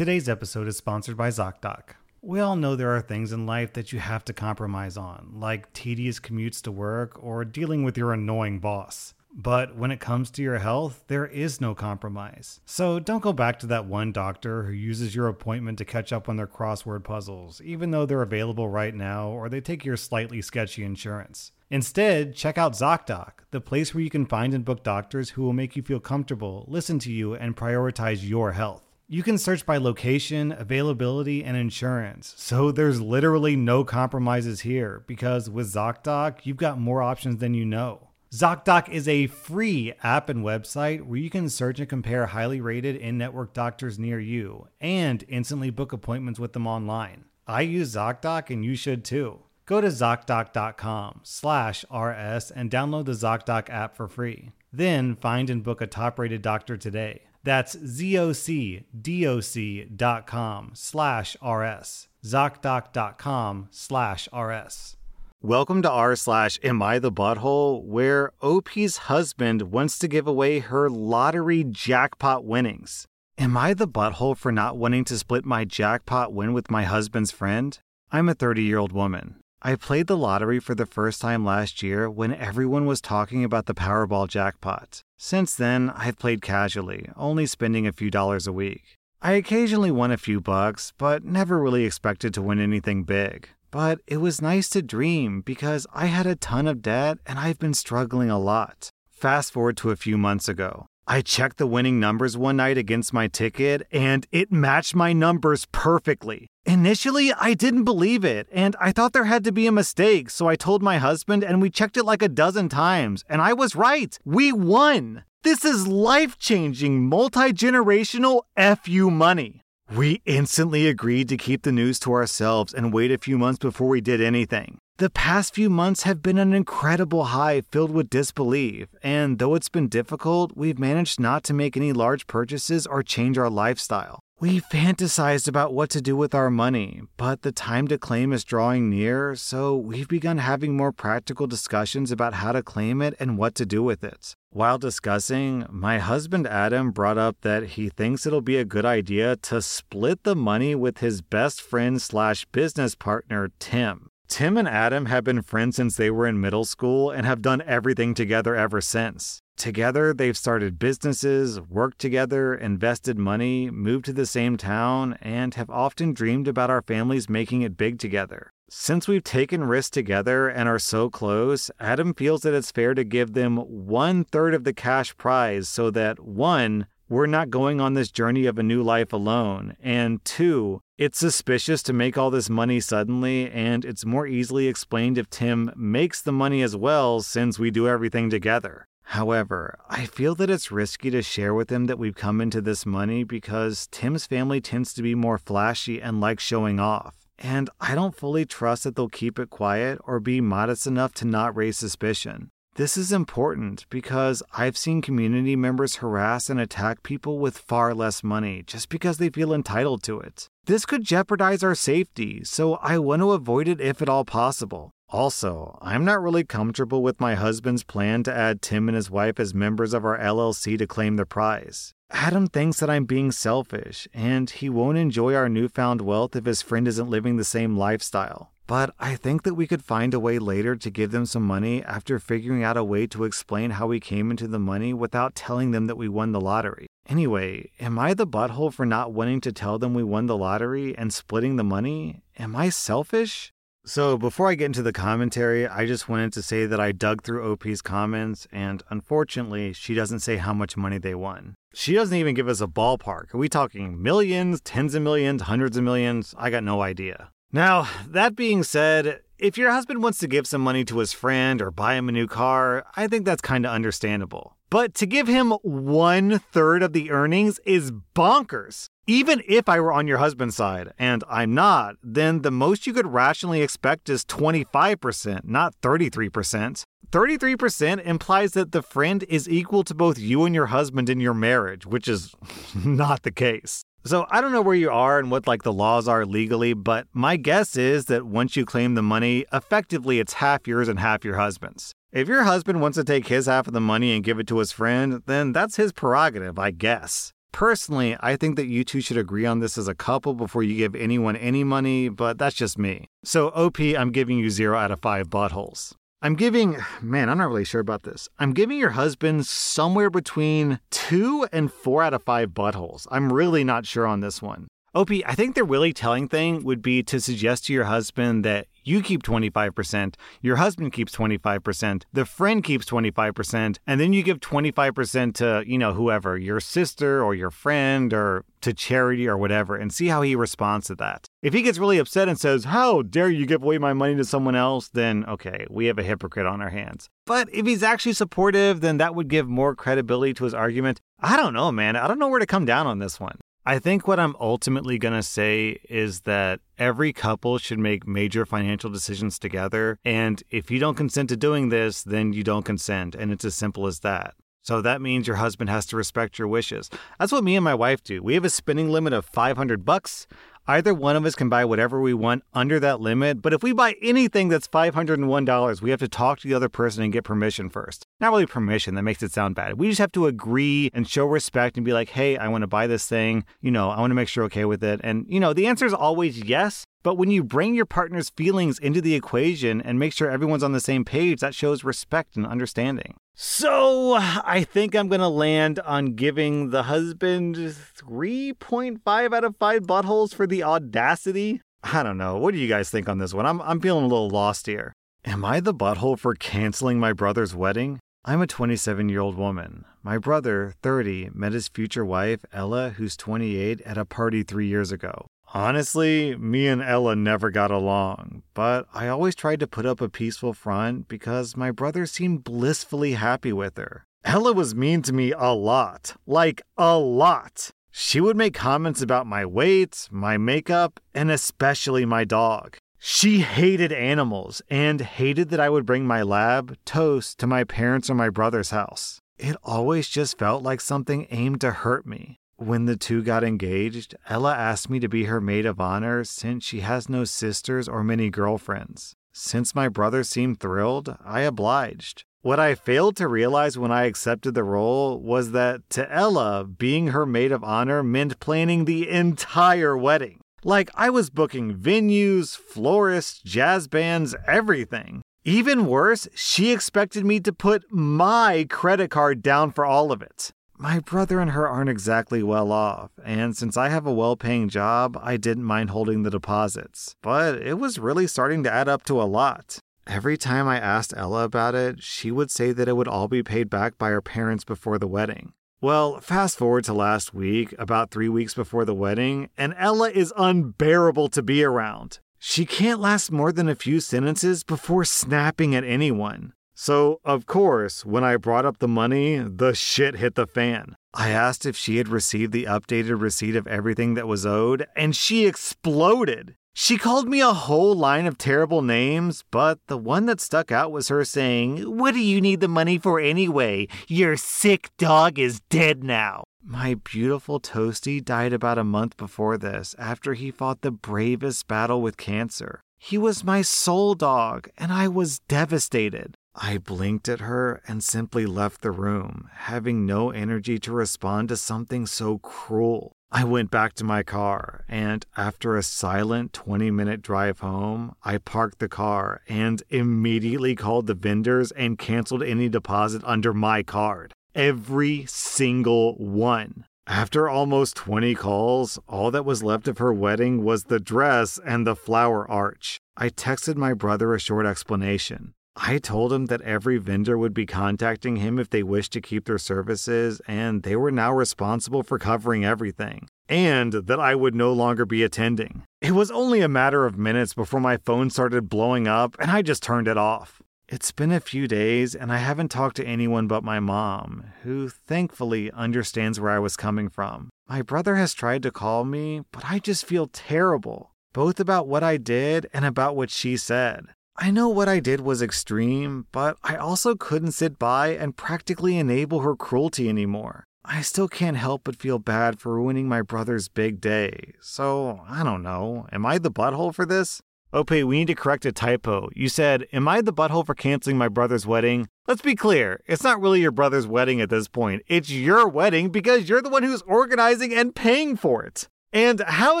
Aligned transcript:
Today's 0.00 0.30
episode 0.30 0.66
is 0.66 0.78
sponsored 0.78 1.18
by 1.18 1.28
ZocDoc. 1.28 1.90
We 2.22 2.40
all 2.40 2.56
know 2.56 2.74
there 2.74 2.96
are 2.96 3.02
things 3.02 3.32
in 3.32 3.44
life 3.44 3.74
that 3.74 3.92
you 3.92 3.98
have 3.98 4.24
to 4.24 4.32
compromise 4.32 4.96
on, 4.96 5.32
like 5.34 5.70
tedious 5.74 6.18
commutes 6.18 6.62
to 6.62 6.72
work 6.72 7.22
or 7.22 7.44
dealing 7.44 7.84
with 7.84 7.98
your 7.98 8.14
annoying 8.14 8.60
boss. 8.60 9.12
But 9.30 9.76
when 9.76 9.90
it 9.90 10.00
comes 10.00 10.30
to 10.30 10.42
your 10.42 10.56
health, 10.56 11.04
there 11.08 11.26
is 11.26 11.60
no 11.60 11.74
compromise. 11.74 12.60
So 12.64 12.98
don't 12.98 13.22
go 13.22 13.34
back 13.34 13.58
to 13.58 13.66
that 13.66 13.84
one 13.84 14.10
doctor 14.10 14.62
who 14.62 14.72
uses 14.72 15.14
your 15.14 15.28
appointment 15.28 15.76
to 15.76 15.84
catch 15.84 16.14
up 16.14 16.30
on 16.30 16.36
their 16.38 16.46
crossword 16.46 17.04
puzzles, 17.04 17.60
even 17.60 17.90
though 17.90 18.06
they're 18.06 18.22
available 18.22 18.70
right 18.70 18.94
now 18.94 19.28
or 19.28 19.50
they 19.50 19.60
take 19.60 19.84
your 19.84 19.98
slightly 19.98 20.40
sketchy 20.40 20.82
insurance. 20.82 21.52
Instead, 21.68 22.34
check 22.34 22.56
out 22.56 22.72
ZocDoc, 22.72 23.32
the 23.50 23.60
place 23.60 23.92
where 23.92 24.02
you 24.02 24.08
can 24.08 24.24
find 24.24 24.54
and 24.54 24.64
book 24.64 24.82
doctors 24.82 25.28
who 25.28 25.42
will 25.42 25.52
make 25.52 25.76
you 25.76 25.82
feel 25.82 26.00
comfortable, 26.00 26.64
listen 26.68 26.98
to 27.00 27.12
you, 27.12 27.34
and 27.34 27.54
prioritize 27.54 28.26
your 28.26 28.52
health. 28.52 28.89
You 29.12 29.24
can 29.24 29.38
search 29.38 29.66
by 29.66 29.76
location, 29.76 30.52
availability, 30.52 31.42
and 31.42 31.56
insurance. 31.56 32.32
So 32.36 32.70
there's 32.70 33.00
literally 33.00 33.56
no 33.56 33.82
compromises 33.82 34.60
here 34.60 35.02
because 35.08 35.50
with 35.50 35.74
ZocDoc, 35.74 36.46
you've 36.46 36.56
got 36.56 36.78
more 36.78 37.02
options 37.02 37.38
than 37.38 37.52
you 37.52 37.64
know. 37.64 38.10
ZocDoc 38.32 38.88
is 38.88 39.08
a 39.08 39.26
free 39.26 39.92
app 40.04 40.28
and 40.28 40.44
website 40.44 41.02
where 41.02 41.18
you 41.18 41.28
can 41.28 41.48
search 41.48 41.80
and 41.80 41.88
compare 41.88 42.26
highly 42.26 42.60
rated 42.60 42.94
in 42.94 43.18
network 43.18 43.52
doctors 43.52 43.98
near 43.98 44.20
you 44.20 44.68
and 44.80 45.24
instantly 45.26 45.70
book 45.70 45.92
appointments 45.92 46.38
with 46.38 46.52
them 46.52 46.68
online. 46.68 47.24
I 47.48 47.62
use 47.62 47.96
ZocDoc 47.96 48.48
and 48.48 48.64
you 48.64 48.76
should 48.76 49.04
too. 49.04 49.40
Go 49.66 49.80
to 49.80 49.88
ZocDoc.com 49.88 51.22
slash 51.24 51.84
RS 51.92 52.52
and 52.52 52.70
download 52.70 53.06
the 53.06 53.12
ZocDoc 53.12 53.70
app 53.70 53.96
for 53.96 54.06
free. 54.06 54.52
Then 54.72 55.16
find 55.16 55.50
and 55.50 55.64
book 55.64 55.80
a 55.80 55.88
top 55.88 56.16
rated 56.20 56.42
doctor 56.42 56.76
today. 56.76 57.22
That's 57.42 57.76
ZocDoc.com 57.76 60.70
slash 60.74 61.36
RS. 61.42 62.08
ZocDoc.com 62.24 63.68
slash 63.70 64.28
RS. 64.32 64.96
Welcome 65.42 65.80
to 65.80 65.90
r 65.90 66.16
slash 66.16 66.58
Am 66.62 66.82
I 66.82 66.98
the 66.98 67.10
Butthole, 67.10 67.82
where 67.82 68.30
OP's 68.42 68.98
husband 69.08 69.72
wants 69.72 69.98
to 69.98 70.06
give 70.06 70.26
away 70.26 70.58
her 70.58 70.90
lottery 70.90 71.64
jackpot 71.64 72.44
winnings. 72.44 73.06
Am 73.38 73.56
I 73.56 73.72
the 73.72 73.88
butthole 73.88 74.36
for 74.36 74.52
not 74.52 74.76
wanting 74.76 75.06
to 75.06 75.16
split 75.16 75.46
my 75.46 75.64
jackpot 75.64 76.34
win 76.34 76.52
with 76.52 76.70
my 76.70 76.84
husband's 76.84 77.30
friend? 77.30 77.78
I'm 78.12 78.28
a 78.28 78.34
30 78.34 78.62
year 78.62 78.76
old 78.76 78.92
woman. 78.92 79.36
I 79.62 79.74
played 79.74 80.06
the 80.06 80.16
lottery 80.16 80.58
for 80.58 80.74
the 80.74 80.86
first 80.86 81.20
time 81.20 81.44
last 81.44 81.82
year 81.82 82.08
when 82.08 82.32
everyone 82.32 82.86
was 82.86 83.02
talking 83.02 83.44
about 83.44 83.66
the 83.66 83.74
Powerball 83.74 84.26
jackpot. 84.26 85.02
Since 85.18 85.54
then, 85.54 85.90
I've 85.94 86.18
played 86.18 86.40
casually, 86.40 87.10
only 87.14 87.44
spending 87.44 87.86
a 87.86 87.92
few 87.92 88.10
dollars 88.10 88.46
a 88.46 88.54
week. 88.54 88.96
I 89.20 89.32
occasionally 89.32 89.90
won 89.90 90.10
a 90.10 90.16
few 90.16 90.40
bucks, 90.40 90.94
but 90.96 91.24
never 91.24 91.60
really 91.60 91.84
expected 91.84 92.32
to 92.34 92.42
win 92.42 92.58
anything 92.58 93.02
big. 93.02 93.50
But 93.70 94.00
it 94.06 94.16
was 94.16 94.40
nice 94.40 94.70
to 94.70 94.80
dream 94.80 95.42
because 95.42 95.86
I 95.92 96.06
had 96.06 96.26
a 96.26 96.36
ton 96.36 96.66
of 96.66 96.80
debt 96.80 97.18
and 97.26 97.38
I've 97.38 97.58
been 97.58 97.74
struggling 97.74 98.30
a 98.30 98.38
lot. 98.38 98.88
Fast 99.10 99.52
forward 99.52 99.76
to 99.78 99.90
a 99.90 99.96
few 99.96 100.16
months 100.16 100.48
ago. 100.48 100.86
I 101.10 101.22
checked 101.22 101.56
the 101.56 101.66
winning 101.66 101.98
numbers 101.98 102.36
one 102.36 102.58
night 102.58 102.78
against 102.78 103.12
my 103.12 103.26
ticket 103.26 103.84
and 103.90 104.28
it 104.30 104.52
matched 104.52 104.94
my 104.94 105.12
numbers 105.12 105.66
perfectly. 105.72 106.46
Initially, 106.64 107.32
I 107.32 107.54
didn't 107.54 107.82
believe 107.82 108.24
it 108.24 108.46
and 108.52 108.76
I 108.80 108.92
thought 108.92 109.12
there 109.12 109.24
had 109.24 109.42
to 109.42 109.50
be 109.50 109.66
a 109.66 109.72
mistake, 109.72 110.30
so 110.30 110.46
I 110.46 110.54
told 110.54 110.84
my 110.84 110.98
husband 110.98 111.42
and 111.42 111.60
we 111.60 111.68
checked 111.68 111.96
it 111.96 112.04
like 112.04 112.22
a 112.22 112.28
dozen 112.28 112.68
times 112.68 113.24
and 113.28 113.42
I 113.42 113.54
was 113.54 113.74
right. 113.74 114.16
We 114.24 114.52
won! 114.52 115.24
This 115.42 115.64
is 115.64 115.88
life 115.88 116.38
changing, 116.38 117.08
multi 117.08 117.52
generational 117.54 118.42
FU 118.56 119.10
money. 119.10 119.62
We 119.90 120.22
instantly 120.24 120.86
agreed 120.86 121.28
to 121.30 121.36
keep 121.36 121.62
the 121.62 121.72
news 121.72 121.98
to 122.00 122.12
ourselves 122.12 122.72
and 122.72 122.92
wait 122.92 123.10
a 123.10 123.18
few 123.18 123.36
months 123.36 123.58
before 123.58 123.88
we 123.88 124.00
did 124.00 124.20
anything. 124.20 124.78
The 124.98 125.10
past 125.10 125.52
few 125.52 125.68
months 125.68 126.04
have 126.04 126.22
been 126.22 126.38
an 126.38 126.52
incredible 126.52 127.24
high 127.24 127.62
filled 127.62 127.90
with 127.90 128.08
disbelief, 128.08 128.86
and 129.02 129.40
though 129.40 129.56
it's 129.56 129.68
been 129.68 129.88
difficult, 129.88 130.52
we've 130.54 130.78
managed 130.78 131.18
not 131.18 131.42
to 131.44 131.54
make 131.54 131.76
any 131.76 131.92
large 131.92 132.28
purchases 132.28 132.86
or 132.86 133.02
change 133.02 133.36
our 133.36 133.50
lifestyle. 133.50 134.20
We 134.40 134.58
fantasized 134.58 135.48
about 135.48 135.74
what 135.74 135.90
to 135.90 136.00
do 136.00 136.16
with 136.16 136.34
our 136.34 136.48
money, 136.48 137.02
but 137.18 137.42
the 137.42 137.52
time 137.52 137.86
to 137.88 137.98
claim 137.98 138.32
is 138.32 138.42
drawing 138.42 138.88
near, 138.88 139.36
so 139.36 139.76
we've 139.76 140.08
begun 140.08 140.38
having 140.38 140.74
more 140.74 140.92
practical 140.92 141.46
discussions 141.46 142.10
about 142.10 142.32
how 142.32 142.52
to 142.52 142.62
claim 142.62 143.02
it 143.02 143.14
and 143.20 143.36
what 143.36 143.54
to 143.56 143.66
do 143.66 143.82
with 143.82 144.02
it. 144.02 144.34
While 144.48 144.78
discussing, 144.78 145.66
my 145.68 145.98
husband 145.98 146.46
Adam 146.46 146.90
brought 146.90 147.18
up 147.18 147.36
that 147.42 147.76
he 147.76 147.90
thinks 147.90 148.24
it'll 148.24 148.40
be 148.40 148.56
a 148.56 148.64
good 148.64 148.86
idea 148.86 149.36
to 149.36 149.60
split 149.60 150.24
the 150.24 150.34
money 150.34 150.74
with 150.74 151.00
his 151.00 151.20
best 151.20 151.60
friend 151.60 152.00
slash 152.00 152.46
business 152.46 152.94
partner, 152.94 153.50
Tim. 153.58 154.08
Tim 154.26 154.56
and 154.56 154.68
Adam 154.68 155.04
have 155.04 155.24
been 155.24 155.42
friends 155.42 155.76
since 155.76 155.96
they 155.96 156.10
were 156.10 156.26
in 156.26 156.40
middle 156.40 156.64
school 156.64 157.10
and 157.10 157.26
have 157.26 157.42
done 157.42 157.62
everything 157.66 158.14
together 158.14 158.56
ever 158.56 158.80
since. 158.80 159.42
Together, 159.60 160.14
they've 160.14 160.38
started 160.38 160.78
businesses, 160.78 161.60
worked 161.60 161.98
together, 161.98 162.54
invested 162.54 163.18
money, 163.18 163.70
moved 163.70 164.06
to 164.06 164.12
the 164.14 164.24
same 164.24 164.56
town, 164.56 165.18
and 165.20 165.52
have 165.52 165.68
often 165.68 166.14
dreamed 166.14 166.48
about 166.48 166.70
our 166.70 166.80
families 166.80 167.28
making 167.28 167.60
it 167.60 167.76
big 167.76 167.98
together. 167.98 168.50
Since 168.70 169.06
we've 169.06 169.22
taken 169.22 169.64
risks 169.64 169.90
together 169.90 170.48
and 170.48 170.66
are 170.66 170.78
so 170.78 171.10
close, 171.10 171.70
Adam 171.78 172.14
feels 172.14 172.40
that 172.40 172.54
it's 172.54 172.70
fair 172.70 172.94
to 172.94 173.04
give 173.04 173.34
them 173.34 173.58
one 173.58 174.24
third 174.24 174.54
of 174.54 174.64
the 174.64 174.72
cash 174.72 175.14
prize 175.18 175.68
so 175.68 175.90
that 175.90 176.20
one, 176.20 176.86
we're 177.10 177.26
not 177.26 177.50
going 177.50 177.82
on 177.82 177.92
this 177.92 178.10
journey 178.10 178.46
of 178.46 178.58
a 178.58 178.62
new 178.62 178.82
life 178.82 179.12
alone, 179.12 179.76
and 179.82 180.24
two, 180.24 180.80
it's 180.96 181.18
suspicious 181.18 181.82
to 181.82 181.92
make 181.92 182.16
all 182.16 182.30
this 182.30 182.48
money 182.48 182.80
suddenly, 182.80 183.50
and 183.50 183.84
it's 183.84 184.06
more 184.06 184.26
easily 184.26 184.68
explained 184.68 185.18
if 185.18 185.28
Tim 185.28 185.70
makes 185.76 186.22
the 186.22 186.32
money 186.32 186.62
as 186.62 186.74
well 186.74 187.20
since 187.20 187.58
we 187.58 187.70
do 187.70 187.86
everything 187.86 188.30
together. 188.30 188.86
However, 189.10 189.76
I 189.88 190.06
feel 190.06 190.36
that 190.36 190.50
it's 190.50 190.70
risky 190.70 191.10
to 191.10 191.20
share 191.20 191.52
with 191.52 191.68
him 191.68 191.86
that 191.86 191.98
we've 191.98 192.14
come 192.14 192.40
into 192.40 192.60
this 192.60 192.86
money 192.86 193.24
because 193.24 193.88
Tim's 193.90 194.24
family 194.24 194.60
tends 194.60 194.94
to 194.94 195.02
be 195.02 195.16
more 195.16 195.36
flashy 195.36 196.00
and 196.00 196.20
like 196.20 196.38
showing 196.38 196.78
off. 196.78 197.16
And 197.36 197.68
I 197.80 197.96
don't 197.96 198.14
fully 198.14 198.46
trust 198.46 198.84
that 198.84 198.94
they'll 198.94 199.08
keep 199.08 199.40
it 199.40 199.50
quiet 199.50 199.98
or 200.04 200.20
be 200.20 200.40
modest 200.40 200.86
enough 200.86 201.12
to 201.14 201.24
not 201.24 201.56
raise 201.56 201.76
suspicion. 201.76 202.50
This 202.76 202.96
is 202.96 203.10
important 203.10 203.84
because 203.90 204.44
I've 204.56 204.78
seen 204.78 205.02
community 205.02 205.56
members 205.56 205.96
harass 205.96 206.48
and 206.48 206.60
attack 206.60 207.02
people 207.02 207.40
with 207.40 207.58
far 207.58 207.92
less 207.94 208.22
money 208.22 208.62
just 208.64 208.88
because 208.88 209.18
they 209.18 209.28
feel 209.28 209.52
entitled 209.52 210.04
to 210.04 210.20
it. 210.20 210.48
This 210.66 210.86
could 210.86 211.02
jeopardize 211.02 211.64
our 211.64 211.74
safety, 211.74 212.44
so 212.44 212.74
I 212.74 212.98
want 212.98 213.22
to 213.22 213.32
avoid 213.32 213.66
it 213.66 213.80
if 213.80 214.00
at 214.00 214.08
all 214.08 214.24
possible. 214.24 214.92
Also, 215.12 215.76
I'm 215.82 216.04
not 216.04 216.22
really 216.22 216.44
comfortable 216.44 217.02
with 217.02 217.20
my 217.20 217.34
husband's 217.34 217.82
plan 217.82 218.22
to 218.22 218.34
add 218.34 218.62
Tim 218.62 218.88
and 218.88 218.94
his 218.94 219.10
wife 219.10 219.40
as 219.40 219.52
members 219.52 219.92
of 219.92 220.04
our 220.04 220.16
LLC 220.16 220.78
to 220.78 220.86
claim 220.86 221.16
the 221.16 221.26
prize. 221.26 221.92
Adam 222.12 222.46
thinks 222.46 222.78
that 222.78 222.90
I'm 222.90 223.04
being 223.04 223.32
selfish, 223.32 224.06
and 224.14 224.48
he 224.48 224.68
won't 224.68 224.98
enjoy 224.98 225.34
our 225.34 225.48
newfound 225.48 226.00
wealth 226.00 226.36
if 226.36 226.44
his 226.44 226.62
friend 226.62 226.86
isn't 226.86 227.10
living 227.10 227.36
the 227.36 227.44
same 227.44 227.76
lifestyle. 227.76 228.52
But 228.68 228.94
I 229.00 229.16
think 229.16 229.42
that 229.42 229.54
we 229.54 229.66
could 229.66 229.82
find 229.82 230.14
a 230.14 230.20
way 230.20 230.38
later 230.38 230.76
to 230.76 230.90
give 230.90 231.10
them 231.10 231.26
some 231.26 231.44
money 231.44 231.82
after 231.82 232.20
figuring 232.20 232.62
out 232.62 232.76
a 232.76 232.84
way 232.84 233.08
to 233.08 233.24
explain 233.24 233.72
how 233.72 233.88
we 233.88 233.98
came 233.98 234.30
into 234.30 234.46
the 234.46 234.60
money 234.60 234.94
without 234.94 235.34
telling 235.34 235.72
them 235.72 235.86
that 235.86 235.96
we 235.96 236.08
won 236.08 236.30
the 236.30 236.40
lottery. 236.40 236.86
Anyway, 237.08 237.70
am 237.80 237.98
I 237.98 238.14
the 238.14 238.28
butthole 238.28 238.72
for 238.72 238.86
not 238.86 239.12
wanting 239.12 239.40
to 239.40 239.52
tell 239.52 239.80
them 239.80 239.92
we 239.92 240.04
won 240.04 240.26
the 240.26 240.36
lottery 240.36 240.96
and 240.96 241.12
splitting 241.12 241.56
the 241.56 241.64
money? 241.64 242.22
Am 242.38 242.54
I 242.54 242.68
selfish? 242.68 243.52
So, 243.84 244.18
before 244.18 244.48
I 244.48 244.56
get 244.56 244.66
into 244.66 244.82
the 244.82 244.92
commentary, 244.92 245.66
I 245.66 245.86
just 245.86 246.08
wanted 246.08 246.34
to 246.34 246.42
say 246.42 246.66
that 246.66 246.78
I 246.78 246.92
dug 246.92 247.22
through 247.22 247.50
OP's 247.50 247.80
comments, 247.80 248.46
and 248.52 248.82
unfortunately, 248.90 249.72
she 249.72 249.94
doesn't 249.94 250.20
say 250.20 250.36
how 250.36 250.52
much 250.52 250.76
money 250.76 250.98
they 250.98 251.14
won. 251.14 251.54
She 251.72 251.94
doesn't 251.94 252.16
even 252.16 252.34
give 252.34 252.46
us 252.46 252.60
a 252.60 252.66
ballpark. 252.66 253.34
Are 253.34 253.38
we 253.38 253.48
talking 253.48 254.02
millions, 254.02 254.60
tens 254.60 254.94
of 254.94 255.02
millions, 255.02 255.42
hundreds 255.42 255.78
of 255.78 255.84
millions? 255.84 256.34
I 256.36 256.50
got 256.50 256.62
no 256.62 256.82
idea. 256.82 257.30
Now, 257.52 257.88
that 258.06 258.36
being 258.36 258.62
said, 258.62 259.20
if 259.40 259.56
your 259.56 259.70
husband 259.70 260.02
wants 260.02 260.18
to 260.18 260.28
give 260.28 260.46
some 260.46 260.60
money 260.60 260.84
to 260.84 260.98
his 260.98 261.12
friend 261.12 261.60
or 261.62 261.70
buy 261.70 261.94
him 261.94 262.08
a 262.08 262.12
new 262.12 262.26
car, 262.26 262.84
I 262.94 263.08
think 263.08 263.24
that's 263.24 263.40
kind 263.40 263.64
of 263.64 263.72
understandable. 263.72 264.56
But 264.68 264.94
to 264.94 265.06
give 265.06 265.26
him 265.26 265.50
one 265.62 266.38
third 266.38 266.82
of 266.82 266.92
the 266.92 267.10
earnings 267.10 267.58
is 267.64 267.90
bonkers. 268.14 268.86
Even 269.06 269.42
if 269.48 269.68
I 269.68 269.80
were 269.80 269.92
on 269.92 270.06
your 270.06 270.18
husband's 270.18 270.54
side, 270.54 270.92
and 270.96 271.24
I'm 271.28 271.54
not, 271.54 271.96
then 272.02 272.42
the 272.42 272.52
most 272.52 272.86
you 272.86 272.92
could 272.92 273.08
rationally 273.08 273.62
expect 273.62 274.08
is 274.08 274.24
25%, 274.24 275.44
not 275.44 275.74
33%. 275.82 276.84
33% 277.10 278.04
implies 278.06 278.52
that 278.52 278.70
the 278.70 278.82
friend 278.82 279.24
is 279.28 279.48
equal 279.48 279.82
to 279.82 279.94
both 279.94 280.16
you 280.16 280.44
and 280.44 280.54
your 280.54 280.66
husband 280.66 281.10
in 281.10 281.18
your 281.18 281.34
marriage, 281.34 281.84
which 281.84 282.06
is 282.06 282.32
not 282.84 283.24
the 283.24 283.32
case. 283.32 283.82
So 284.04 284.26
I 284.30 284.40
don't 284.40 284.52
know 284.52 284.62
where 284.62 284.74
you 284.74 284.90
are 284.90 285.18
and 285.18 285.30
what 285.30 285.46
like 285.46 285.62
the 285.62 285.72
laws 285.72 286.08
are 286.08 286.24
legally, 286.24 286.72
but 286.72 287.06
my 287.12 287.36
guess 287.36 287.76
is 287.76 288.06
that 288.06 288.24
once 288.24 288.56
you 288.56 288.64
claim 288.64 288.94
the 288.94 289.02
money, 289.02 289.44
effectively 289.52 290.20
it's 290.20 290.34
half 290.34 290.66
yours 290.66 290.88
and 290.88 290.98
half 290.98 291.24
your 291.24 291.36
husband's. 291.36 291.92
If 292.10 292.26
your 292.26 292.44
husband 292.44 292.80
wants 292.80 292.96
to 292.96 293.04
take 293.04 293.28
his 293.28 293.46
half 293.46 293.66
of 293.66 293.72
the 293.72 293.80
money 293.80 294.14
and 294.14 294.24
give 294.24 294.38
it 294.38 294.46
to 294.48 294.58
his 294.58 294.72
friend, 294.72 295.22
then 295.26 295.52
that's 295.52 295.76
his 295.76 295.92
prerogative, 295.92 296.58
I 296.58 296.70
guess. 296.70 297.32
Personally, 297.52 298.16
I 298.20 298.36
think 298.36 298.56
that 298.56 298.66
you 298.66 298.84
two 298.84 299.00
should 299.00 299.16
agree 299.16 299.44
on 299.44 299.58
this 299.58 299.76
as 299.76 299.86
a 299.86 299.94
couple 299.94 300.34
before 300.34 300.62
you 300.62 300.76
give 300.76 300.94
anyone 300.94 301.36
any 301.36 301.62
money, 301.62 302.08
but 302.08 302.38
that's 302.38 302.56
just 302.56 302.78
me. 302.78 303.06
So, 303.22 303.48
OP, 303.48 303.80
I'm 303.80 304.12
giving 304.12 304.38
you 304.38 304.50
0 304.50 304.78
out 304.78 304.90
of 304.90 305.00
5 305.00 305.28
buttholes. 305.28 305.92
I'm 306.22 306.34
giving, 306.34 306.76
man, 307.00 307.30
I'm 307.30 307.38
not 307.38 307.48
really 307.48 307.64
sure 307.64 307.80
about 307.80 308.02
this. 308.02 308.28
I'm 308.38 308.52
giving 308.52 308.76
your 308.76 308.90
husband 308.90 309.46
somewhere 309.46 310.10
between 310.10 310.78
2 310.90 311.48
and 311.50 311.72
4 311.72 312.02
out 312.02 312.12
of 312.12 312.22
5 312.22 312.50
buttholes. 312.50 313.06
I'm 313.10 313.32
really 313.32 313.64
not 313.64 313.86
sure 313.86 314.06
on 314.06 314.20
this 314.20 314.42
one. 314.42 314.68
OP, 314.92 315.10
I 315.24 315.36
think 315.36 315.54
the 315.54 315.62
really 315.62 315.92
telling 315.92 316.26
thing 316.26 316.64
would 316.64 316.82
be 316.82 317.00
to 317.04 317.20
suggest 317.20 317.66
to 317.66 317.72
your 317.72 317.84
husband 317.84 318.44
that 318.44 318.66
you 318.82 319.02
keep 319.02 319.22
25%, 319.22 320.16
your 320.42 320.56
husband 320.56 320.92
keeps 320.92 321.14
25%, 321.14 322.02
the 322.12 322.24
friend 322.24 322.64
keeps 322.64 322.86
25%, 322.86 323.78
and 323.86 324.00
then 324.00 324.12
you 324.12 324.24
give 324.24 324.40
25% 324.40 325.34
to, 325.34 325.62
you 325.64 325.78
know, 325.78 325.92
whoever, 325.92 326.36
your 326.36 326.58
sister 326.58 327.22
or 327.22 327.36
your 327.36 327.52
friend 327.52 328.12
or 328.12 328.44
to 328.62 328.74
charity 328.74 329.28
or 329.28 329.38
whatever, 329.38 329.76
and 329.76 329.92
see 329.92 330.08
how 330.08 330.22
he 330.22 330.34
responds 330.34 330.88
to 330.88 330.96
that. 330.96 331.26
If 331.40 331.54
he 331.54 331.62
gets 331.62 331.78
really 331.78 331.98
upset 331.98 332.28
and 332.28 332.40
says, 332.40 332.64
How 332.64 333.02
dare 333.02 333.30
you 333.30 333.46
give 333.46 333.62
away 333.62 333.78
my 333.78 333.92
money 333.92 334.16
to 334.16 334.24
someone 334.24 334.56
else? 334.56 334.88
Then, 334.88 335.24
okay, 335.26 335.66
we 335.70 335.86
have 335.86 336.00
a 336.00 336.02
hypocrite 336.02 336.46
on 336.46 336.60
our 336.60 336.70
hands. 336.70 337.08
But 337.26 337.48
if 337.52 337.64
he's 337.64 337.84
actually 337.84 338.14
supportive, 338.14 338.80
then 338.80 338.96
that 338.96 339.14
would 339.14 339.28
give 339.28 339.48
more 339.48 339.76
credibility 339.76 340.34
to 340.34 340.44
his 340.44 340.54
argument. 340.54 341.00
I 341.20 341.36
don't 341.36 341.54
know, 341.54 341.70
man. 341.70 341.94
I 341.94 342.08
don't 342.08 342.18
know 342.18 342.28
where 342.28 342.40
to 342.40 342.46
come 342.46 342.64
down 342.64 342.88
on 342.88 342.98
this 342.98 343.20
one. 343.20 343.38
I 343.66 343.78
think 343.78 344.08
what 344.08 344.18
I'm 344.18 344.34
ultimately 344.40 344.98
going 344.98 345.14
to 345.14 345.22
say 345.22 345.80
is 345.90 346.22
that 346.22 346.60
every 346.78 347.12
couple 347.12 347.58
should 347.58 347.78
make 347.78 348.06
major 348.06 348.46
financial 348.46 348.88
decisions 348.88 349.38
together. 349.38 349.98
And 350.02 350.42
if 350.50 350.70
you 350.70 350.78
don't 350.78 350.94
consent 350.94 351.28
to 351.28 351.36
doing 351.36 351.68
this, 351.68 352.02
then 352.02 352.32
you 352.32 352.42
don't 352.42 352.64
consent. 352.64 353.14
And 353.14 353.30
it's 353.30 353.44
as 353.44 353.54
simple 353.54 353.86
as 353.86 354.00
that. 354.00 354.34
So 354.62 354.80
that 354.80 355.02
means 355.02 355.26
your 355.26 355.36
husband 355.36 355.68
has 355.68 355.84
to 355.86 355.96
respect 355.96 356.38
your 356.38 356.48
wishes. 356.48 356.88
That's 357.18 357.32
what 357.32 357.44
me 357.44 357.56
and 357.56 357.64
my 357.64 357.74
wife 357.74 358.02
do. 358.02 358.22
We 358.22 358.34
have 358.34 358.44
a 358.44 358.50
spending 358.50 358.88
limit 358.88 359.12
of 359.12 359.26
500 359.26 359.84
bucks. 359.84 360.26
Either 360.70 360.94
one 360.94 361.16
of 361.16 361.26
us 361.26 361.34
can 361.34 361.48
buy 361.48 361.64
whatever 361.64 362.00
we 362.00 362.14
want 362.14 362.44
under 362.54 362.78
that 362.78 363.00
limit, 363.00 363.42
but 363.42 363.52
if 363.52 363.60
we 363.60 363.72
buy 363.72 363.96
anything 364.00 364.48
that's 364.48 364.68
$501, 364.68 365.82
we 365.82 365.90
have 365.90 365.98
to 365.98 366.06
talk 366.06 366.38
to 366.38 366.46
the 366.46 366.54
other 366.54 366.68
person 366.68 367.02
and 367.02 367.12
get 367.12 367.24
permission 367.24 367.68
first. 367.68 368.06
Not 368.20 368.30
really 368.30 368.46
permission, 368.46 368.94
that 368.94 369.02
makes 369.02 369.20
it 369.20 369.32
sound 369.32 369.56
bad. 369.56 369.80
We 369.80 369.88
just 369.88 369.98
have 369.98 370.12
to 370.12 370.28
agree 370.28 370.88
and 370.94 371.08
show 371.08 371.26
respect 371.26 371.76
and 371.76 371.84
be 371.84 371.92
like, 371.92 372.10
hey, 372.10 372.36
I 372.36 372.46
want 372.46 372.62
to 372.62 372.68
buy 372.68 372.86
this 372.86 373.08
thing. 373.08 373.44
You 373.60 373.72
know, 373.72 373.90
I 373.90 373.98
want 373.98 374.12
to 374.12 374.14
make 374.14 374.28
sure 374.28 374.44
okay 374.44 374.64
with 374.64 374.84
it. 374.84 375.00
And, 375.02 375.26
you 375.28 375.40
know, 375.40 375.52
the 375.52 375.66
answer 375.66 375.86
is 375.86 375.92
always 375.92 376.38
yes, 376.38 376.84
but 377.02 377.16
when 377.16 377.32
you 377.32 377.42
bring 377.42 377.74
your 377.74 377.84
partner's 377.84 378.30
feelings 378.30 378.78
into 378.78 379.00
the 379.00 379.16
equation 379.16 379.80
and 379.80 379.98
make 379.98 380.12
sure 380.12 380.30
everyone's 380.30 380.62
on 380.62 380.70
the 380.70 380.78
same 380.78 381.04
page, 381.04 381.40
that 381.40 381.56
shows 381.56 381.82
respect 381.82 382.36
and 382.36 382.46
understanding. 382.46 383.16
So 383.34 384.14
I 384.14 384.64
think 384.64 384.94
I'm 384.94 385.08
going 385.08 385.20
to 385.20 385.28
land 385.28 385.78
on 385.80 386.14
giving 386.14 386.70
the 386.70 386.84
husband 386.84 387.56
3.5 387.56 389.34
out 389.34 389.44
of 389.44 389.56
5 389.56 389.82
buttholes 389.82 390.34
for 390.34 390.46
the 390.46 390.62
audacity. 390.62 391.62
I 391.82 392.02
don't 392.02 392.18
know. 392.18 392.36
What 392.36 392.52
do 392.52 392.60
you 392.60 392.68
guys 392.68 392.90
think 392.90 393.08
on 393.08 393.18
this 393.18 393.32
one? 393.32 393.46
I'm, 393.46 393.60
I'm 393.62 393.80
feeling 393.80 394.04
a 394.04 394.08
little 394.08 394.28
lost 394.28 394.66
here. 394.66 394.92
Am 395.24 395.44
I 395.44 395.60
the 395.60 395.74
butthole 395.74 396.18
for 396.18 396.34
canceling 396.34 396.98
my 396.98 397.12
brother's 397.12 397.54
wedding? 397.54 398.00
I'm 398.24 398.42
a 398.42 398.46
27 398.46 399.08
year 399.08 399.20
old 399.20 399.36
woman. 399.36 399.86
My 400.02 400.18
brother, 400.18 400.74
30, 400.82 401.30
met 401.32 401.52
his 401.52 401.68
future 401.68 402.04
wife, 402.04 402.44
Ella, 402.52 402.90
who's 402.90 403.16
28, 403.16 403.80
at 403.82 403.96
a 403.96 404.04
party 404.04 404.42
three 404.42 404.66
years 404.66 404.92
ago. 404.92 405.26
Honestly, 405.52 406.36
me 406.36 406.68
and 406.68 406.80
Ella 406.80 407.16
never 407.16 407.50
got 407.50 407.72
along, 407.72 408.42
but 408.54 408.86
I 408.94 409.08
always 409.08 409.34
tried 409.34 409.58
to 409.60 409.66
put 409.66 409.84
up 409.84 410.00
a 410.00 410.08
peaceful 410.08 410.52
front 410.52 411.08
because 411.08 411.56
my 411.56 411.72
brother 411.72 412.06
seemed 412.06 412.44
blissfully 412.44 413.12
happy 413.14 413.52
with 413.52 413.76
her. 413.76 414.04
Ella 414.24 414.52
was 414.52 414.76
mean 414.76 415.02
to 415.02 415.12
me 415.12 415.32
a 415.32 415.52
lot. 415.52 416.14
Like, 416.24 416.62
a 416.78 416.96
lot. 416.96 417.70
She 417.90 418.20
would 418.20 418.36
make 418.36 418.54
comments 418.54 419.02
about 419.02 419.26
my 419.26 419.44
weight, 419.44 420.08
my 420.12 420.36
makeup, 420.36 421.00
and 421.14 421.32
especially 421.32 422.04
my 422.04 422.24
dog. 422.24 422.76
She 422.98 423.40
hated 423.40 423.92
animals 423.92 424.62
and 424.70 425.00
hated 425.00 425.48
that 425.48 425.58
I 425.58 425.70
would 425.70 425.86
bring 425.86 426.06
my 426.06 426.22
lab, 426.22 426.76
Toast, 426.84 427.38
to 427.38 427.46
my 427.48 427.64
parents' 427.64 428.08
or 428.08 428.14
my 428.14 428.30
brother's 428.30 428.70
house. 428.70 429.18
It 429.36 429.56
always 429.64 430.08
just 430.08 430.38
felt 430.38 430.62
like 430.62 430.80
something 430.80 431.26
aimed 431.30 431.62
to 431.62 431.70
hurt 431.70 432.06
me. 432.06 432.39
When 432.60 432.84
the 432.84 432.94
two 432.94 433.22
got 433.22 433.42
engaged, 433.42 434.14
Ella 434.28 434.54
asked 434.54 434.90
me 434.90 435.00
to 435.00 435.08
be 435.08 435.24
her 435.24 435.40
maid 435.40 435.64
of 435.64 435.80
honor 435.80 436.24
since 436.24 436.62
she 436.62 436.80
has 436.80 437.08
no 437.08 437.24
sisters 437.24 437.88
or 437.88 438.04
many 438.04 438.28
girlfriends. 438.28 439.14
Since 439.32 439.74
my 439.74 439.88
brother 439.88 440.22
seemed 440.22 440.60
thrilled, 440.60 441.16
I 441.24 441.40
obliged. 441.40 442.24
What 442.42 442.60
I 442.60 442.74
failed 442.74 443.16
to 443.16 443.28
realize 443.28 443.78
when 443.78 443.90
I 443.90 444.04
accepted 444.04 444.52
the 444.52 444.62
role 444.62 445.18
was 445.18 445.52
that 445.52 445.88
to 445.90 446.12
Ella, 446.12 446.64
being 446.64 447.06
her 447.08 447.24
maid 447.24 447.50
of 447.50 447.64
honor 447.64 448.02
meant 448.02 448.40
planning 448.40 448.84
the 448.84 449.08
entire 449.08 449.96
wedding. 449.96 450.40
Like, 450.62 450.90
I 450.94 451.08
was 451.08 451.30
booking 451.30 451.74
venues, 451.74 452.54
florists, 452.54 453.40
jazz 453.40 453.88
bands, 453.88 454.36
everything. 454.46 455.22
Even 455.46 455.86
worse, 455.86 456.28
she 456.34 456.72
expected 456.72 457.24
me 457.24 457.40
to 457.40 457.54
put 457.54 457.90
my 457.90 458.66
credit 458.68 459.10
card 459.10 459.40
down 459.40 459.72
for 459.72 459.86
all 459.86 460.12
of 460.12 460.20
it. 460.20 460.52
My 460.82 460.98
brother 460.98 461.40
and 461.40 461.50
her 461.50 461.68
aren't 461.68 461.90
exactly 461.90 462.42
well 462.42 462.72
off, 462.72 463.10
and 463.22 463.54
since 463.54 463.76
I 463.76 463.90
have 463.90 464.06
a 464.06 464.14
well 464.14 464.34
paying 464.34 464.70
job, 464.70 465.14
I 465.22 465.36
didn't 465.36 465.64
mind 465.64 465.90
holding 465.90 466.22
the 466.22 466.30
deposits. 466.30 467.16
But 467.20 467.60
it 467.60 467.78
was 467.78 467.98
really 467.98 468.26
starting 468.26 468.62
to 468.64 468.72
add 468.72 468.88
up 468.88 469.02
to 469.04 469.20
a 469.20 469.28
lot. 469.28 469.78
Every 470.06 470.38
time 470.38 470.66
I 470.66 470.80
asked 470.80 471.12
Ella 471.14 471.44
about 471.44 471.74
it, 471.74 472.02
she 472.02 472.30
would 472.30 472.50
say 472.50 472.72
that 472.72 472.88
it 472.88 472.96
would 472.96 473.08
all 473.08 473.28
be 473.28 473.42
paid 473.42 473.68
back 473.68 473.98
by 473.98 474.08
her 474.08 474.22
parents 474.22 474.64
before 474.64 474.98
the 474.98 475.06
wedding. 475.06 475.52
Well, 475.82 476.18
fast 476.20 476.56
forward 476.56 476.84
to 476.84 476.94
last 476.94 477.34
week, 477.34 477.74
about 477.78 478.10
three 478.10 478.30
weeks 478.30 478.54
before 478.54 478.86
the 478.86 478.94
wedding, 478.94 479.50
and 479.58 479.74
Ella 479.76 480.08
is 480.08 480.32
unbearable 480.34 481.28
to 481.28 481.42
be 481.42 481.62
around. 481.62 482.20
She 482.38 482.64
can't 482.64 483.00
last 483.00 483.30
more 483.30 483.52
than 483.52 483.68
a 483.68 483.74
few 483.74 484.00
sentences 484.00 484.64
before 484.64 485.04
snapping 485.04 485.74
at 485.74 485.84
anyone. 485.84 486.54
So, 486.82 487.20
of 487.26 487.44
course, 487.44 488.06
when 488.06 488.24
I 488.24 488.38
brought 488.38 488.64
up 488.64 488.78
the 488.78 488.88
money, 488.88 489.36
the 489.36 489.74
shit 489.74 490.16
hit 490.16 490.34
the 490.34 490.46
fan. 490.46 490.96
I 491.12 491.28
asked 491.28 491.66
if 491.66 491.76
she 491.76 491.98
had 491.98 492.08
received 492.08 492.54
the 492.54 492.64
updated 492.64 493.20
receipt 493.20 493.54
of 493.54 493.66
everything 493.66 494.14
that 494.14 494.26
was 494.26 494.46
owed, 494.46 494.86
and 494.96 495.14
she 495.14 495.44
exploded. 495.44 496.54
She 496.72 496.96
called 496.96 497.28
me 497.28 497.42
a 497.42 497.52
whole 497.52 497.94
line 497.94 498.24
of 498.24 498.38
terrible 498.38 498.80
names, 498.80 499.44
but 499.50 499.78
the 499.88 499.98
one 499.98 500.24
that 500.24 500.40
stuck 500.40 500.72
out 500.72 500.90
was 500.90 501.08
her 501.08 501.22
saying, 501.22 501.98
What 501.98 502.14
do 502.14 502.20
you 502.20 502.40
need 502.40 502.60
the 502.60 502.66
money 502.66 502.96
for 502.96 503.20
anyway? 503.20 503.86
Your 504.08 504.38
sick 504.38 504.88
dog 504.96 505.38
is 505.38 505.60
dead 505.68 506.02
now. 506.02 506.44
My 506.64 506.94
beautiful 506.94 507.60
Toasty 507.60 508.24
died 508.24 508.54
about 508.54 508.78
a 508.78 508.84
month 508.84 509.18
before 509.18 509.58
this 509.58 509.94
after 509.98 510.32
he 510.32 510.50
fought 510.50 510.80
the 510.80 510.90
bravest 510.90 511.68
battle 511.68 512.00
with 512.00 512.16
cancer. 512.16 512.80
He 512.96 513.18
was 513.18 513.44
my 513.44 513.60
soul 513.60 514.14
dog, 514.14 514.70
and 514.78 514.90
I 514.90 515.08
was 515.08 515.40
devastated. 515.40 516.36
I 516.54 516.78
blinked 516.78 517.28
at 517.28 517.40
her 517.40 517.80
and 517.86 518.02
simply 518.02 518.44
left 518.44 518.82
the 518.82 518.90
room, 518.90 519.48
having 519.52 520.04
no 520.04 520.30
energy 520.30 520.78
to 520.80 520.92
respond 520.92 521.48
to 521.48 521.56
something 521.56 522.06
so 522.06 522.38
cruel. 522.38 523.12
I 523.32 523.44
went 523.44 523.70
back 523.70 523.94
to 523.94 524.04
my 524.04 524.24
car, 524.24 524.84
and 524.88 525.24
after 525.36 525.76
a 525.76 525.84
silent 525.84 526.52
20 526.52 526.90
minute 526.90 527.22
drive 527.22 527.60
home, 527.60 528.16
I 528.24 528.38
parked 528.38 528.80
the 528.80 528.88
car 528.88 529.42
and 529.48 529.82
immediately 529.88 530.74
called 530.74 531.06
the 531.06 531.14
vendors 531.14 531.70
and 531.72 531.98
canceled 531.98 532.42
any 532.42 532.68
deposit 532.68 533.22
under 533.24 533.54
my 533.54 533.84
card. 533.84 534.32
Every 534.52 535.26
single 535.26 536.14
one. 536.16 536.86
After 537.06 537.48
almost 537.48 537.96
20 537.96 538.34
calls, 538.34 538.98
all 539.08 539.30
that 539.30 539.44
was 539.44 539.62
left 539.62 539.86
of 539.86 539.98
her 539.98 540.12
wedding 540.12 540.64
was 540.64 540.84
the 540.84 541.00
dress 541.00 541.58
and 541.64 541.86
the 541.86 541.96
flower 541.96 542.50
arch. 542.50 542.98
I 543.16 543.30
texted 543.30 543.76
my 543.76 543.94
brother 543.94 544.34
a 544.34 544.40
short 544.40 544.66
explanation. 544.66 545.54
I 545.76 545.98
told 545.98 546.32
him 546.32 546.46
that 546.46 546.60
every 546.62 546.98
vendor 546.98 547.38
would 547.38 547.54
be 547.54 547.64
contacting 547.64 548.36
him 548.36 548.58
if 548.58 548.70
they 548.70 548.82
wished 548.82 549.12
to 549.12 549.20
keep 549.20 549.44
their 549.44 549.58
services, 549.58 550.40
and 550.46 550.82
they 550.82 550.96
were 550.96 551.10
now 551.10 551.32
responsible 551.32 552.02
for 552.02 552.18
covering 552.18 552.64
everything, 552.64 553.28
and 553.48 553.92
that 553.92 554.20
I 554.20 554.34
would 554.34 554.54
no 554.54 554.72
longer 554.72 555.06
be 555.06 555.22
attending. 555.22 555.84
It 556.00 556.12
was 556.12 556.30
only 556.30 556.60
a 556.60 556.68
matter 556.68 557.06
of 557.06 557.16
minutes 557.18 557.54
before 557.54 557.80
my 557.80 557.96
phone 557.98 558.30
started 558.30 558.68
blowing 558.68 559.06
up, 559.06 559.36
and 559.38 559.50
I 559.50 559.62
just 559.62 559.82
turned 559.82 560.08
it 560.08 560.18
off. 560.18 560.60
It's 560.88 561.12
been 561.12 561.30
a 561.30 561.38
few 561.38 561.68
days, 561.68 562.16
and 562.16 562.32
I 562.32 562.38
haven't 562.38 562.70
talked 562.70 562.96
to 562.96 563.06
anyone 563.06 563.46
but 563.46 563.62
my 563.62 563.78
mom, 563.78 564.46
who 564.64 564.88
thankfully 564.88 565.70
understands 565.70 566.40
where 566.40 566.50
I 566.50 566.58
was 566.58 566.76
coming 566.76 567.08
from. 567.08 567.48
My 567.68 567.80
brother 567.80 568.16
has 568.16 568.34
tried 568.34 568.64
to 568.64 568.72
call 568.72 569.04
me, 569.04 569.42
but 569.52 569.64
I 569.64 569.78
just 569.78 570.04
feel 570.04 570.26
terrible, 570.26 571.12
both 571.32 571.60
about 571.60 571.86
what 571.86 572.02
I 572.02 572.16
did 572.16 572.66
and 572.72 572.84
about 572.84 573.14
what 573.14 573.30
she 573.30 573.56
said. 573.56 574.06
I 574.42 574.50
know 574.50 574.70
what 574.70 574.88
I 574.88 575.00
did 575.00 575.20
was 575.20 575.42
extreme, 575.42 576.26
but 576.32 576.56
I 576.64 576.76
also 576.76 577.14
couldn't 577.14 577.52
sit 577.52 577.78
by 577.78 578.08
and 578.08 578.34
practically 578.34 578.96
enable 578.96 579.40
her 579.40 579.54
cruelty 579.54 580.08
anymore. 580.08 580.64
I 580.82 581.02
still 581.02 581.28
can't 581.28 581.58
help 581.58 581.82
but 581.84 581.96
feel 582.00 582.18
bad 582.18 582.58
for 582.58 582.74
ruining 582.74 583.06
my 583.06 583.20
brother's 583.20 583.68
big 583.68 584.00
day. 584.00 584.54
So, 584.58 585.20
I 585.28 585.44
don't 585.44 585.62
know. 585.62 586.06
Am 586.10 586.24
I 586.24 586.38
the 586.38 586.50
butthole 586.50 586.94
for 586.94 587.04
this? 587.04 587.42
OP, 587.74 587.90
we 587.90 588.04
need 588.06 588.28
to 588.28 588.34
correct 588.34 588.64
a 588.64 588.72
typo. 588.72 589.28
You 589.36 589.50
said, 589.50 589.86
Am 589.92 590.08
I 590.08 590.22
the 590.22 590.32
butthole 590.32 590.64
for 590.64 590.74
canceling 590.74 591.18
my 591.18 591.28
brother's 591.28 591.66
wedding? 591.66 592.08
Let's 592.26 592.40
be 592.40 592.56
clear, 592.56 593.02
it's 593.06 593.22
not 593.22 593.42
really 593.42 593.60
your 593.60 593.72
brother's 593.72 594.06
wedding 594.06 594.40
at 594.40 594.48
this 594.48 594.68
point. 594.68 595.02
It's 595.06 595.30
your 595.30 595.68
wedding 595.68 596.08
because 596.08 596.48
you're 596.48 596.62
the 596.62 596.70
one 596.70 596.82
who's 596.82 597.02
organizing 597.02 597.74
and 597.74 597.94
paying 597.94 598.38
for 598.38 598.64
it. 598.64 598.88
And 599.12 599.40
how 599.40 599.80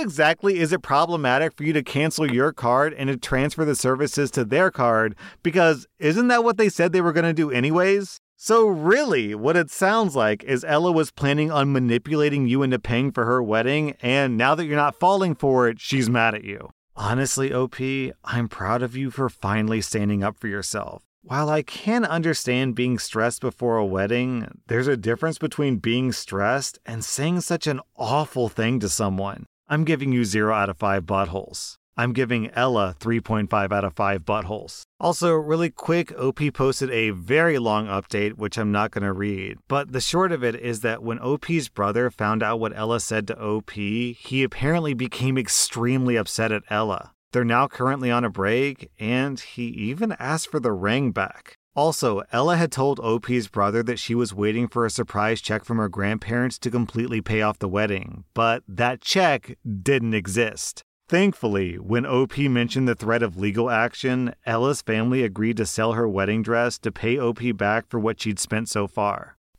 exactly 0.00 0.58
is 0.58 0.72
it 0.72 0.82
problematic 0.82 1.56
for 1.56 1.62
you 1.62 1.72
to 1.74 1.84
cancel 1.84 2.30
your 2.30 2.52
card 2.52 2.92
and 2.94 3.08
to 3.08 3.16
transfer 3.16 3.64
the 3.64 3.76
services 3.76 4.30
to 4.32 4.44
their 4.44 4.72
card? 4.72 5.14
Because 5.44 5.86
isn't 6.00 6.28
that 6.28 6.42
what 6.42 6.56
they 6.56 6.68
said 6.68 6.92
they 6.92 7.00
were 7.00 7.12
going 7.12 7.24
to 7.24 7.32
do 7.32 7.50
anyways? 7.50 8.18
So, 8.36 8.66
really, 8.66 9.34
what 9.34 9.56
it 9.56 9.70
sounds 9.70 10.16
like 10.16 10.42
is 10.44 10.64
Ella 10.64 10.90
was 10.92 11.10
planning 11.10 11.50
on 11.50 11.72
manipulating 11.72 12.48
you 12.48 12.62
into 12.62 12.78
paying 12.78 13.12
for 13.12 13.26
her 13.26 13.42
wedding, 13.42 13.96
and 14.00 14.38
now 14.38 14.54
that 14.54 14.64
you're 14.64 14.76
not 14.76 14.98
falling 14.98 15.34
for 15.34 15.68
it, 15.68 15.78
she's 15.78 16.08
mad 16.08 16.34
at 16.34 16.42
you. 16.42 16.70
Honestly, 16.96 17.52
OP, 17.52 17.78
I'm 18.24 18.48
proud 18.48 18.82
of 18.82 18.96
you 18.96 19.10
for 19.10 19.28
finally 19.28 19.82
standing 19.82 20.24
up 20.24 20.38
for 20.38 20.48
yourself. 20.48 21.02
While 21.22 21.50
I 21.50 21.60
can 21.60 22.06
understand 22.06 22.74
being 22.74 22.98
stressed 22.98 23.42
before 23.42 23.76
a 23.76 23.84
wedding, 23.84 24.62
there's 24.68 24.88
a 24.88 24.96
difference 24.96 25.36
between 25.36 25.76
being 25.76 26.12
stressed 26.12 26.78
and 26.86 27.04
saying 27.04 27.42
such 27.42 27.66
an 27.66 27.80
awful 27.94 28.48
thing 28.48 28.80
to 28.80 28.88
someone. 28.88 29.44
I'm 29.68 29.84
giving 29.84 30.12
you 30.12 30.24
0 30.24 30.54
out 30.54 30.70
of 30.70 30.78
5 30.78 31.04
buttholes. 31.04 31.76
I'm 31.94 32.14
giving 32.14 32.50
Ella 32.52 32.96
3.5 32.98 33.70
out 33.70 33.84
of 33.84 33.92
5 33.92 34.22
buttholes. 34.22 34.82
Also, 34.98 35.34
really 35.34 35.68
quick, 35.68 36.10
OP 36.18 36.40
posted 36.54 36.90
a 36.90 37.10
very 37.10 37.58
long 37.58 37.86
update, 37.86 38.38
which 38.38 38.56
I'm 38.56 38.72
not 38.72 38.90
going 38.90 39.04
to 39.04 39.12
read. 39.12 39.58
But 39.68 39.92
the 39.92 40.00
short 40.00 40.32
of 40.32 40.42
it 40.42 40.54
is 40.54 40.80
that 40.80 41.02
when 41.02 41.18
OP's 41.20 41.68
brother 41.68 42.10
found 42.10 42.42
out 42.42 42.60
what 42.60 42.74
Ella 42.74 42.98
said 42.98 43.26
to 43.26 43.38
OP, 43.38 43.72
he 43.72 44.42
apparently 44.42 44.94
became 44.94 45.36
extremely 45.36 46.16
upset 46.16 46.50
at 46.50 46.62
Ella. 46.70 47.12
They're 47.32 47.44
now 47.44 47.68
currently 47.68 48.10
on 48.10 48.24
a 48.24 48.30
break, 48.30 48.90
and 48.98 49.38
he 49.38 49.64
even 49.64 50.16
asked 50.18 50.50
for 50.50 50.58
the 50.58 50.72
ring 50.72 51.12
back. 51.12 51.54
Also, 51.76 52.22
Ella 52.32 52.56
had 52.56 52.72
told 52.72 52.98
OP's 53.00 53.46
brother 53.46 53.82
that 53.84 53.98
she 53.98 54.14
was 54.14 54.34
waiting 54.34 54.66
for 54.66 54.84
a 54.84 54.90
surprise 54.90 55.40
check 55.40 55.64
from 55.64 55.76
her 55.78 55.88
grandparents 55.88 56.58
to 56.58 56.70
completely 56.70 57.20
pay 57.20 57.42
off 57.42 57.60
the 57.60 57.68
wedding, 57.68 58.24
but 58.34 58.64
that 58.66 59.00
check 59.00 59.56
didn't 59.82 60.14
exist. 60.14 60.82
Thankfully, 61.08 61.76
when 61.76 62.06
OP 62.06 62.38
mentioned 62.38 62.88
the 62.88 62.94
threat 62.94 63.22
of 63.22 63.36
legal 63.36 63.70
action, 63.70 64.34
Ella's 64.44 64.82
family 64.82 65.22
agreed 65.22 65.56
to 65.56 65.66
sell 65.66 65.92
her 65.92 66.08
wedding 66.08 66.42
dress 66.42 66.78
to 66.78 66.92
pay 66.92 67.18
OP 67.18 67.56
back 67.56 67.88
for 67.88 67.98
what 68.00 68.20
she'd 68.20 68.38
spent 68.38 68.68
so 68.68 68.86
far. 68.86 69.36